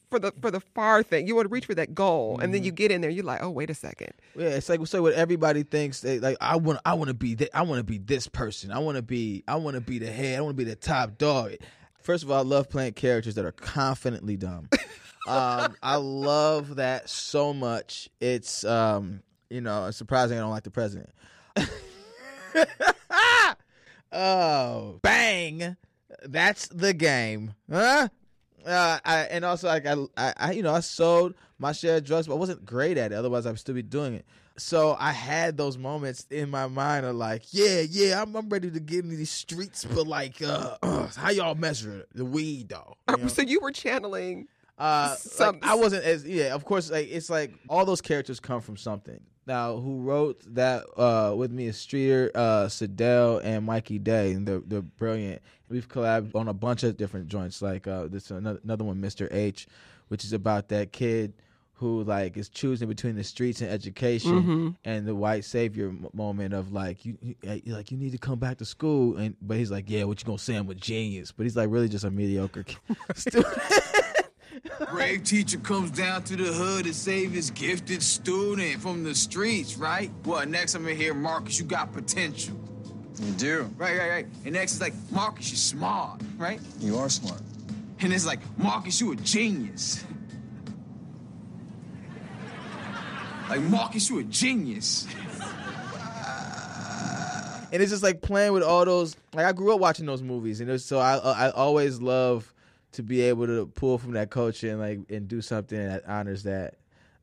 for 0.10 0.19
the 0.19 0.32
for 0.41 0.51
the 0.51 0.60
far 0.60 1.04
thing. 1.04 1.27
You 1.27 1.36
want 1.36 1.47
to 1.47 1.54
reach 1.54 1.65
for 1.65 1.75
that 1.75 1.93
goal, 1.95 2.34
and 2.36 2.43
Mm-hmm. 2.43 2.51
then 2.54 2.63
you 2.63 2.71
get 2.71 2.91
in 2.91 3.01
there. 3.01 3.10
You're 3.10 3.25
like, 3.25 3.41
oh, 3.43 3.49
wait 3.49 3.69
a 3.69 3.73
second. 3.73 4.12
Yeah, 4.38 4.49
it's 4.49 4.69
like 4.69 4.86
so 4.88 5.01
what 5.01 5.13
everybody 5.13 5.63
thinks. 5.63 6.01
They 6.01 6.19
like 6.19 6.38
I 6.41 6.58
want 6.58 6.80
I 6.86 6.93
want 6.95 7.08
to 7.10 7.13
be 7.13 7.36
that 7.36 7.49
I 7.56 7.62
want 7.63 7.80
to 7.80 7.84
be 7.84 7.97
this 7.97 8.27
person. 8.27 8.71
I 8.71 8.80
want 8.80 8.97
to 8.97 9.01
be 9.01 9.43
I 9.47 9.56
want 9.56 9.75
to 9.75 9.82
be 9.82 9.99
the 9.99 10.12
head. 10.12 10.38
I 10.38 10.41
want 10.41 10.58
to 10.58 10.63
be 10.63 10.69
the 10.69 10.75
top 10.75 11.17
dog. 11.17 11.54
First 12.01 12.23
of 12.23 12.32
all, 12.32 12.39
I 12.39 12.43
love 12.43 12.69
playing 12.69 12.93
characters 12.93 13.36
that 13.36 13.45
are 13.45 13.51
confidently 13.51 14.36
dumb. 14.38 14.69
um, 15.27 15.75
I 15.84 15.97
love 15.97 16.77
that 16.77 17.10
so 17.10 17.54
much. 17.54 18.10
It's 18.19 18.63
um, 18.63 19.21
you 19.49 19.62
know, 19.62 19.88
it's 19.88 19.97
surprising 19.97 20.38
I 20.38 20.41
don't 20.41 20.49
like 20.49 20.63
the 20.63 20.71
president. 20.71 21.10
oh, 24.12 24.99
bang! 25.01 25.77
That's 26.23 26.67
the 26.67 26.93
game, 26.93 27.54
huh? 27.71 28.10
Uh, 28.65 29.00
I, 29.04 29.19
and 29.24 29.45
also, 29.45 29.67
like 29.67 29.86
I, 29.86 30.34
I, 30.38 30.52
you 30.52 30.63
know, 30.63 30.74
I 30.74 30.80
sold 30.82 31.34
my 31.58 31.71
share 31.71 31.97
of 31.97 32.06
drugs, 32.06 32.28
but 32.28 32.36
I 32.36 32.38
wasn't 32.38 32.65
great 32.65 32.97
at 32.97 33.12
it. 33.12 33.15
Otherwise, 33.15 33.45
I'd 33.45 33.60
still 33.60 33.76
be 33.76 33.82
doing 33.82 34.13
it. 34.13 34.26
So 34.58 34.95
I 35.00 35.12
had 35.12 35.58
those 35.58 35.78
moments 35.78 36.28
in 36.30 36.50
my 36.50 36.67
mind 36.67 37.06
of 37.06 37.15
like, 37.15 37.43
yeah, 37.52 37.82
yeah, 37.82 38.21
I'm, 38.21 38.36
I'm 38.36 38.50
ready 38.50 38.69
to 38.69 38.80
get 38.80 39.06
into 39.06 39.15
these 39.15 39.32
streets, 39.32 39.86
but 39.86 40.06
like, 40.08 40.41
uh, 40.41 40.78
how 41.15 41.32
y'all 41.32 41.56
measure 41.56 42.06
the 42.13 42.26
weed 42.26 42.69
though? 42.69 42.95
You 43.10 43.17
know? 43.17 43.28
So 43.28 43.41
you 43.41 43.60
were 43.60 43.71
channeling. 43.71 44.47
Uh, 44.78 45.15
like, 45.39 45.63
I 45.63 45.76
wasn't 45.76 46.04
as 46.04 46.26
yeah. 46.26 46.56
Of 46.56 46.65
course, 46.65 46.89
like 46.89 47.08
it's 47.10 47.30
like 47.30 47.54
all 47.69 47.86
those 47.86 48.02
characters 48.02 48.39
come 48.39 48.62
from 48.62 48.78
something. 48.78 49.19
Now, 49.51 49.75
who 49.75 49.99
wrote 49.99 50.41
that 50.55 50.85
uh, 50.95 51.35
with 51.35 51.51
me 51.51 51.65
is 51.67 51.75
Streeter, 51.75 52.31
uh, 52.33 52.69
Seidell, 52.69 53.39
and 53.39 53.65
Mikey 53.65 53.99
Day, 53.99 54.31
and 54.31 54.47
they're 54.47 54.61
they're 54.65 54.81
brilliant. 54.81 55.41
We've 55.67 55.89
collabed 55.89 56.33
on 56.35 56.47
a 56.47 56.53
bunch 56.53 56.83
of 56.83 56.95
different 56.95 57.27
joints, 57.27 57.61
like 57.61 57.85
uh, 57.85 58.07
this 58.07 58.31
another, 58.31 58.61
another 58.63 58.85
one, 58.85 59.01
Mr. 59.01 59.27
H, 59.29 59.67
which 60.07 60.23
is 60.23 60.31
about 60.31 60.69
that 60.69 60.93
kid 60.93 61.33
who 61.73 62.03
like 62.03 62.37
is 62.37 62.47
choosing 62.47 62.87
between 62.87 63.17
the 63.17 63.25
streets 63.25 63.59
and 63.59 63.69
education, 63.69 64.77
and 64.85 65.05
the 65.05 65.15
white 65.15 65.43
savior 65.43 65.89
m- 65.89 66.07
moment 66.13 66.53
of 66.53 66.71
like 66.71 67.03
you, 67.03 67.17
you 67.21 67.35
uh, 67.45 67.57
like 67.65 67.91
you 67.91 67.97
need 67.97 68.13
to 68.13 68.17
come 68.17 68.39
back 68.39 68.57
to 68.59 68.63
school, 68.65 69.17
and 69.17 69.35
but 69.41 69.57
he's 69.57 69.69
like, 69.69 69.89
yeah, 69.89 70.05
what 70.05 70.21
you 70.21 70.25
gonna 70.25 70.37
say? 70.39 70.55
I'm 70.55 70.69
a 70.69 70.75
genius, 70.75 71.33
but 71.33 71.43
he's 71.43 71.57
like 71.57 71.69
really 71.69 71.89
just 71.89 72.05
a 72.05 72.11
mediocre 72.11 72.63
student. 73.15 73.53
Brave 74.91 75.24
teacher 75.24 75.58
comes 75.58 75.91
down 75.91 76.24
to 76.24 76.36
the 76.36 76.52
hood 76.52 76.86
to 76.86 76.93
save 76.93 77.32
his 77.32 77.50
gifted 77.52 78.04
student 78.04 78.82
from 78.82 79.04
the 79.04 79.15
streets, 79.15 79.76
right? 79.78 80.12
What, 80.24 80.50
next 80.50 80.76
I'm 80.76 80.84
gonna 80.84 80.95
hear, 80.95 81.13
Marcus, 81.13 81.60
you 81.60 81.65
got 81.65 81.91
potential. 81.93 82.60
You 83.19 83.32
do. 83.34 83.69
Right, 83.78 83.97
right, 83.97 84.10
right. 84.10 84.26
And 84.45 84.54
next 84.54 84.74
is 84.74 84.82
like, 84.82 84.93
Marcus, 85.12 85.50
you're 85.50 85.58
smart, 85.58 86.21
right? 86.38 86.60
You 86.80 86.97
are 86.97 87.10
smart. 87.10 87.41
And 88.00 88.13
it's 88.13 88.26
like, 88.26 88.39
Marcus, 88.58 89.00
you 89.00 89.12
a 89.12 89.15
genius. 89.15 90.04
Like, 93.50 93.62
Marcus, 93.62 94.10
you 94.10 94.19
a 94.19 94.24
genius. 94.24 95.08
and 97.71 97.82
it's 97.82 97.91
just 97.91 98.04
like 98.04 98.21
playing 98.21 98.54
with 98.54 98.63
all 98.63 98.86
those. 98.86 99.15
Like 99.34 99.45
I 99.45 99.52
grew 99.52 99.74
up 99.74 99.80
watching 99.80 100.06
those 100.06 100.21
movies, 100.21 100.62
and 100.62 100.69
it 100.69 100.74
was, 100.74 100.86
so 100.86 101.00
I 101.00 101.17
I 101.17 101.50
always 101.52 102.02
love 102.02 102.50
to 102.93 103.04
be 103.04 103.21
able 103.21 103.45
to 103.47 103.67
pull 103.67 103.97
from 103.97 104.12
that 104.13 104.30
culture 104.30 104.69
and 104.69 104.80
like 104.80 104.99
and 105.10 105.27
do 105.27 105.41
something 105.41 105.77
that 105.77 106.04
honors 106.08 106.43
that 106.43 106.75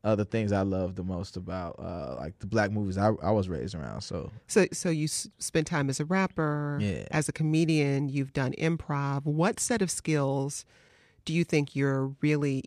other 0.04 0.24
things 0.24 0.52
I 0.52 0.62
love 0.62 0.94
the 0.94 1.02
most 1.02 1.37
about 1.37 1.76
uh, 1.78 2.14
like 2.18 2.38
the 2.38 2.46
black 2.46 2.70
movies 2.70 2.96
I, 2.96 3.09
I 3.22 3.31
was 3.33 3.48
raised 3.48 3.74
around. 3.74 4.00
So 4.02 4.31
So, 4.46 4.66
so 4.72 4.90
you 4.90 5.04
s- 5.04 5.28
spent 5.38 5.66
time 5.66 5.90
as 5.90 5.98
a 6.00 6.04
rapper, 6.04 6.78
Yeah. 6.81 7.07
as 7.11 7.28
a 7.28 7.33
comedian. 7.33 8.09
You've 8.09 8.33
done 8.33 8.52
improv. 8.59 9.24
What 9.24 9.59
set 9.61 9.83
of 9.83 9.90
skills 9.90 10.64
do 11.24 11.35
you 11.35 11.42
think 11.44 11.74
you're 11.74 12.14
really 12.20 12.64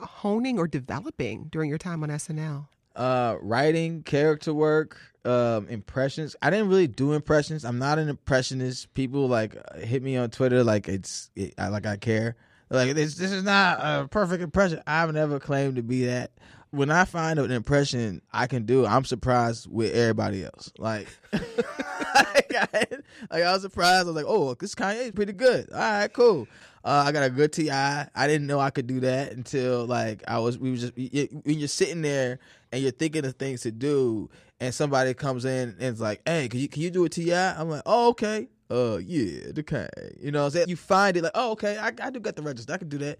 honing 0.00 0.58
or 0.58 0.66
developing 0.66 1.44
during 1.50 1.68
your 1.68 1.78
time 1.78 2.02
on 2.02 2.08
SNL? 2.08 2.66
Uh, 2.96 3.36
writing, 3.40 4.02
character 4.02 4.52
work, 4.52 4.98
um, 5.24 5.68
impressions. 5.68 6.36
I 6.42 6.50
didn't 6.50 6.68
really 6.68 6.86
do 6.86 7.12
impressions. 7.12 7.64
I'm 7.64 7.78
not 7.78 7.98
an 7.98 8.08
impressionist. 8.08 8.92
People 8.94 9.28
like 9.28 9.56
hit 9.76 10.02
me 10.02 10.16
on 10.16 10.30
Twitter 10.30 10.64
like 10.64 10.88
it's 10.88 11.30
it, 11.36 11.54
I, 11.58 11.68
like 11.68 11.86
I 11.86 11.96
care. 11.96 12.36
Like 12.70 12.94
this 12.94 13.16
this 13.16 13.32
is 13.32 13.42
not 13.42 13.80
a 13.80 14.08
perfect 14.08 14.42
impression. 14.42 14.80
I've 14.86 15.12
never 15.12 15.40
claimed 15.40 15.76
to 15.76 15.82
be 15.82 16.06
that. 16.06 16.30
When 16.70 16.90
I 16.90 17.04
find 17.04 17.40
an 17.40 17.50
impression 17.50 18.22
I 18.32 18.46
can 18.46 18.64
do, 18.64 18.86
I'm 18.86 19.04
surprised 19.04 19.66
with 19.68 19.92
everybody 19.92 20.44
else. 20.44 20.72
Like, 20.78 21.08
like, 22.34 22.54
I, 22.74 22.86
like 23.30 23.42
I 23.44 23.52
was 23.52 23.62
surprised. 23.62 24.04
I 24.06 24.10
was 24.10 24.16
like, 24.16 24.24
"Oh, 24.28 24.54
this 24.54 24.74
Kanye 24.74 25.06
is 25.06 25.12
pretty 25.12 25.32
good. 25.32 25.70
All 25.72 25.78
right, 25.78 26.12
cool." 26.12 26.46
Uh, 26.84 27.04
I 27.06 27.12
got 27.12 27.24
a 27.24 27.30
good 27.30 27.52
ti. 27.52 27.70
I 27.70 28.08
didn't 28.16 28.46
know 28.46 28.58
I 28.58 28.70
could 28.70 28.86
do 28.86 29.00
that 29.00 29.32
until 29.32 29.86
like 29.86 30.22
I 30.28 30.38
was. 30.38 30.58
We 30.58 30.70
were 30.70 30.76
just 30.76 30.96
you- 30.96 31.42
when 31.44 31.58
you're 31.58 31.68
sitting 31.68 32.02
there 32.02 32.38
and 32.72 32.82
you're 32.82 32.92
thinking 32.92 33.24
of 33.24 33.34
things 33.36 33.62
to 33.62 33.70
do, 33.70 34.30
and 34.60 34.74
somebody 34.74 35.12
comes 35.14 35.44
in 35.44 35.70
and 35.78 35.82
it's 35.82 36.00
like, 36.00 36.22
"Hey, 36.26 36.48
can 36.48 36.60
you 36.60 36.68
can 36.68 36.82
you 36.82 36.90
do 36.90 37.04
a 37.04 37.08
ti?" 37.08 37.34
I'm 37.34 37.68
like, 37.68 37.82
"Oh, 37.86 38.08
okay." 38.10 38.48
Uh, 38.70 38.98
yeah, 39.04 39.50
the 39.52 39.64
kind. 39.64 39.90
You 40.20 40.30
know, 40.30 40.40
what 40.42 40.46
I'm 40.46 40.50
saying 40.52 40.68
you 40.68 40.76
find 40.76 41.16
it 41.16 41.24
like, 41.24 41.32
"Oh, 41.34 41.50
okay, 41.52 41.76
I, 41.76 41.90
I 42.00 42.10
do 42.10 42.20
got 42.20 42.36
the 42.36 42.42
register. 42.42 42.72
I 42.72 42.78
can 42.78 42.88
do 42.88 42.98
that." 42.98 43.18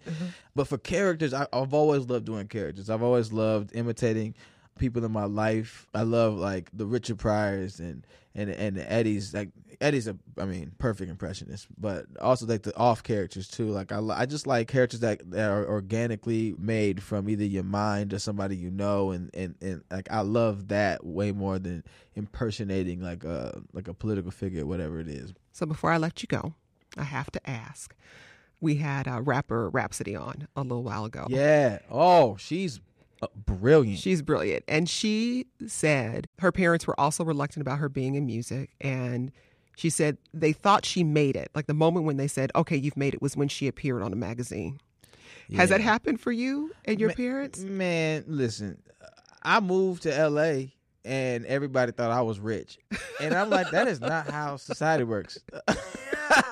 But 0.55 0.69
for 0.69 0.79
characters, 0.79 1.35
I, 1.35 1.47
I've 1.53 1.75
always 1.75 2.07
loved 2.09 2.25
doing 2.27 2.47
characters. 2.47 2.89
I've 2.89 3.03
always 3.03 3.33
loved 3.33 3.75
imitating 3.75 4.35
people 4.81 5.05
in 5.05 5.13
my 5.13 5.27
life. 5.27 5.87
I 5.95 6.03
love 6.03 6.35
like 6.35 6.71
the 6.73 6.87
Richard 6.87 7.19
Pryors 7.19 7.79
and 7.79 8.05
and 8.35 8.51
and 8.51 8.77
the 8.77 8.91
Eddies. 8.91 9.33
Like 9.33 9.51
Eddie's 9.81 10.09
a, 10.09 10.17
I 10.39 10.45
mean, 10.45 10.73
perfect 10.79 11.11
impressionist, 11.11 11.69
but 11.79 12.07
also 12.21 12.47
like 12.47 12.63
the 12.63 12.77
off 12.77 13.03
characters 13.03 13.47
too. 13.47 13.67
Like 13.67 13.93
I, 13.93 14.01
I 14.01 14.27
just 14.27 14.47
like 14.47 14.67
characters 14.67 15.01
that, 15.01 15.31
that 15.31 15.49
are 15.49 15.67
organically 15.69 16.55
made 16.59 17.03
from 17.03 17.29
either 17.29 17.45
your 17.45 17.63
mind 17.63 18.13
or 18.13 18.19
somebody 18.19 18.57
you 18.57 18.71
know, 18.71 19.13
and 19.13 19.31
and 19.35 19.55
and 19.61 19.83
like 19.91 20.11
I 20.11 20.23
love 20.23 20.69
that 20.69 21.07
way 21.07 21.31
more 21.31 21.61
than 21.61 21.85
impersonating 22.17 23.01
like 23.01 23.23
a 23.23 23.63
like 23.73 23.87
a 23.87 23.95
political 23.95 24.33
figure, 24.33 24.67
whatever 24.67 24.99
it 24.99 25.09
is. 25.09 25.33
So 25.53 25.67
before 25.67 25.93
I 25.93 25.99
let 25.99 26.23
you 26.23 26.27
go, 26.27 26.55
I 26.97 27.05
have 27.05 27.31
to 27.33 27.49
ask. 27.49 27.95
We 28.63 28.77
had 28.77 29.07
a 29.07 29.23
rapper 29.23 29.71
Rapsody 29.71 30.15
on 30.15 30.47
a 30.55 30.61
little 30.61 30.83
while 30.83 31.07
ago. 31.07 31.27
Yeah. 31.31 31.79
Oh, 31.91 32.37
she's 32.37 32.79
uh, 32.79 32.81
Uh, 33.23 33.27
brilliant. 33.35 33.99
She's 33.99 34.23
brilliant. 34.23 34.65
And 34.67 34.89
she 34.89 35.47
said 35.67 36.27
her 36.39 36.53
parents 36.53 36.87
were 36.87 36.99
also 36.99 37.25
reluctant 37.25 37.61
about 37.63 37.79
her 37.79 37.89
being 37.89 38.15
in 38.15 38.27
music. 38.27 38.71
And 38.81 39.31
she 39.77 39.91
said 39.91 40.19
they 40.33 40.53
thought 40.53 40.85
she 40.85 41.05
made 41.05 41.37
it. 41.37 41.51
Like 41.55 41.67
the 41.67 41.75
moment 41.75 42.07
when 42.07 42.17
they 42.17 42.29
said, 42.29 42.51
okay, 42.55 42.77
you've 42.77 42.97
made 42.97 43.15
it 43.15 43.23
was 43.23 43.37
when 43.37 43.49
she 43.49 43.67
appeared 43.67 44.03
on 44.03 44.13
a 44.13 44.17
magazine. 44.17 44.81
Has 45.57 45.71
that 45.71 45.81
happened 45.81 46.21
for 46.21 46.31
you 46.31 46.73
and 46.85 47.01
your 47.01 47.09
Ma- 47.11 47.15
parents? 47.15 47.61
Man, 47.61 48.25
listen, 48.27 48.81
I 49.43 49.61
moved 49.61 50.05
to 50.05 50.29
LA 50.29 50.67
and 51.05 51.45
everybody 51.47 51.93
thought 51.93 52.11
I 52.11 52.21
was 52.23 52.39
rich. 52.39 52.79
And 53.21 53.35
I'm 53.35 53.51
like, 53.51 53.71
that 53.71 53.89
is 53.89 54.01
not 54.01 54.31
how 54.31 54.57
society 54.57 55.05
works. 55.05 55.39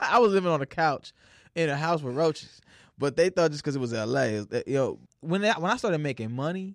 I 0.00 0.18
was 0.18 0.32
living 0.32 0.50
on 0.50 0.60
a 0.62 0.66
couch 0.66 1.12
in 1.54 1.68
a 1.68 1.76
house 1.76 2.02
with 2.02 2.16
roaches. 2.16 2.60
But 2.98 3.16
they 3.16 3.30
thought 3.30 3.50
just 3.52 3.62
because 3.62 3.76
it 3.76 3.80
was 3.80 3.92
LA, 3.92 4.22
it 4.22 4.50
was- 4.50 4.62
you 4.66 4.74
know, 4.74 4.98
when 5.20 5.44
I, 5.44 5.58
when 5.58 5.70
I 5.70 5.76
started 5.76 5.98
making 5.98 6.32
money, 6.32 6.74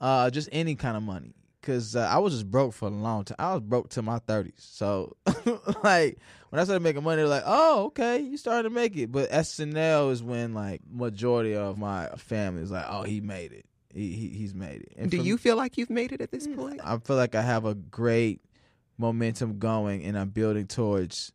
uh, 0.00 0.30
just 0.30 0.48
any 0.52 0.74
kind 0.74 0.96
of 0.96 1.02
money, 1.02 1.34
because 1.60 1.94
uh, 1.96 2.00
I 2.00 2.18
was 2.18 2.32
just 2.34 2.50
broke 2.50 2.72
for 2.74 2.86
a 2.88 2.90
long 2.90 3.24
time. 3.24 3.36
I 3.38 3.54
was 3.54 3.62
broke 3.62 3.88
till 3.88 4.02
my 4.02 4.18
30s. 4.20 4.52
So, 4.58 5.16
like, 5.84 6.18
when 6.50 6.60
I 6.60 6.64
started 6.64 6.82
making 6.82 7.02
money, 7.02 7.16
they're 7.22 7.28
like, 7.28 7.44
oh, 7.46 7.86
okay, 7.86 8.18
you 8.20 8.36
started 8.36 8.64
to 8.64 8.70
make 8.74 8.96
it. 8.96 9.10
But 9.12 9.30
SNL 9.30 10.10
is 10.12 10.22
when, 10.22 10.52
like, 10.54 10.80
majority 10.90 11.54
of 11.56 11.78
my 11.78 12.08
family 12.16 12.62
is 12.62 12.70
like, 12.70 12.84
oh, 12.88 13.02
he 13.04 13.20
made 13.20 13.52
it. 13.52 13.66
He, 13.94 14.12
he 14.12 14.28
He's 14.28 14.54
made 14.54 14.82
it. 14.82 14.92
And 14.98 15.10
Do 15.10 15.16
you 15.16 15.34
me- 15.34 15.38
feel 15.38 15.56
like 15.56 15.78
you've 15.78 15.90
made 15.90 16.12
it 16.12 16.20
at 16.20 16.30
this 16.30 16.46
point? 16.46 16.80
I 16.84 16.98
feel 16.98 17.16
like 17.16 17.34
I 17.34 17.42
have 17.42 17.64
a 17.64 17.74
great 17.74 18.40
momentum 18.98 19.58
going, 19.58 20.02
and 20.04 20.18
I'm 20.18 20.30
building 20.30 20.66
towards. 20.66 21.32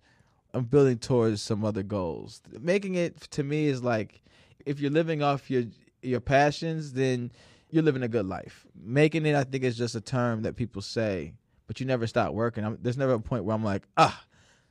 I'm 0.53 0.65
building 0.65 0.97
towards 0.97 1.41
some 1.41 1.63
other 1.63 1.83
goals. 1.83 2.41
Making 2.59 2.95
it 2.95 3.21
to 3.31 3.43
me 3.43 3.67
is 3.67 3.83
like 3.83 4.21
if 4.65 4.79
you're 4.79 4.91
living 4.91 5.23
off 5.23 5.49
your 5.49 5.63
your 6.01 6.19
passions, 6.19 6.93
then 6.93 7.31
you're 7.69 7.83
living 7.83 8.03
a 8.03 8.07
good 8.07 8.25
life. 8.25 8.65
Making 8.75 9.25
it, 9.25 9.35
I 9.35 9.43
think, 9.43 9.63
is 9.63 9.77
just 9.77 9.95
a 9.95 10.01
term 10.01 10.41
that 10.43 10.55
people 10.55 10.81
say, 10.81 11.33
but 11.67 11.79
you 11.79 11.85
never 11.85 12.07
stop 12.07 12.33
working. 12.33 12.65
I'm, 12.65 12.77
there's 12.81 12.97
never 12.97 13.13
a 13.13 13.19
point 13.19 13.45
where 13.45 13.55
I'm 13.55 13.63
like, 13.63 13.83
ah, 13.97 14.23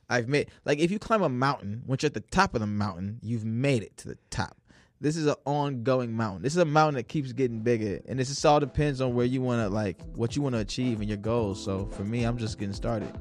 I've 0.09 0.27
made. 0.27 0.51
Like 0.65 0.79
if 0.79 0.91
you 0.91 0.99
climb 0.99 1.23
a 1.23 1.29
mountain, 1.29 1.83
once 1.87 2.03
you're 2.03 2.07
at 2.07 2.13
the 2.13 2.19
top 2.19 2.53
of 2.53 2.61
the 2.61 2.67
mountain, 2.67 3.19
you've 3.21 3.45
made 3.45 3.83
it 3.83 3.97
to 3.97 4.09
the 4.09 4.17
top. 4.29 4.57
This 4.99 5.17
is 5.17 5.25
an 5.25 5.35
ongoing 5.45 6.11
mountain. 6.11 6.43
This 6.43 6.53
is 6.53 6.61
a 6.61 6.65
mountain 6.65 6.95
that 6.95 7.07
keeps 7.07 7.33
getting 7.33 7.61
bigger, 7.61 8.01
and 8.07 8.19
this 8.19 8.27
just 8.27 8.45
all 8.45 8.59
depends 8.59 9.01
on 9.01 9.15
where 9.15 9.25
you 9.25 9.41
want 9.41 9.61
to 9.61 9.69
like 9.73 9.99
what 10.13 10.35
you 10.35 10.43
want 10.43 10.53
to 10.53 10.59
achieve 10.59 10.99
and 10.99 11.09
your 11.09 11.17
goals. 11.17 11.63
So 11.63 11.87
for 11.87 12.03
me, 12.03 12.23
I'm 12.23 12.37
just 12.37 12.59
getting 12.59 12.75
started. 12.75 13.11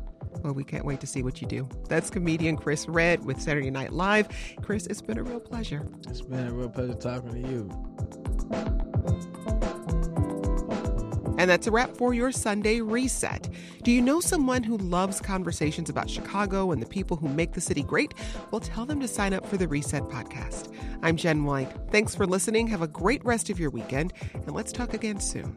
Well, 0.43 0.55
we 0.55 0.65
can't 0.65 0.85
wait 0.85 1.01
to 1.01 1.07
see 1.07 1.23
what 1.23 1.41
you 1.41 1.47
do. 1.47 1.69
That's 1.89 2.11
comedian 2.11 2.57
Chris 2.57 2.89
Redd 2.89 3.25
with 3.25 3.41
Saturday 3.41 3.71
Night 3.71 3.93
Live. 3.93 4.29
Chris, 4.63 4.87
it's 4.87 5.03
been 5.03 5.19
a 5.19 5.23
real 5.23 5.41
pleasure. 5.41 5.87
It's 6.09 6.23
been 6.23 6.47
a 6.47 6.53
real 6.53 6.69
pleasure 6.69 6.95
talking 6.95 7.43
to 7.43 7.49
you. 7.49 7.71
And 11.39 11.49
that's 11.49 11.67
a 11.67 11.71
wrap 11.71 11.97
for 11.97 12.13
your 12.13 12.33
Sunday 12.33 12.83
reset. 12.83 13.49
Do 13.83 13.91
you 13.91 14.03
know 14.03 14.21
someone 14.21 14.63
who 14.63 14.77
loves 14.77 15.23
conversations 15.23 15.89
about 15.89 16.11
Chicago 16.11 16.71
and 16.71 16.83
the 16.83 16.87
people 16.87 17.17
who 17.17 17.29
make 17.29 17.53
the 17.53 17.63
city 17.63 17.83
great? 17.83 18.13
Well, 18.51 18.61
tell 18.61 18.85
them 18.85 19.01
to 19.01 19.09
sign 19.09 19.33
up 19.33 19.47
for 19.47 19.57
the 19.57 19.67
Reset 19.67 20.03
podcast. 20.03 20.71
I'm 21.03 21.17
Jen 21.17 21.45
White. 21.45 21.73
Thanks 21.91 22.15
for 22.15 22.27
listening. 22.27 22.67
Have 22.67 22.83
a 22.83 22.89
great 22.89 23.25
rest 23.25 23.49
of 23.49 23.59
your 23.59 23.71
weekend, 23.71 24.13
and 24.35 24.53
let's 24.53 24.71
talk 24.71 24.93
again 24.93 25.19
soon. 25.19 25.57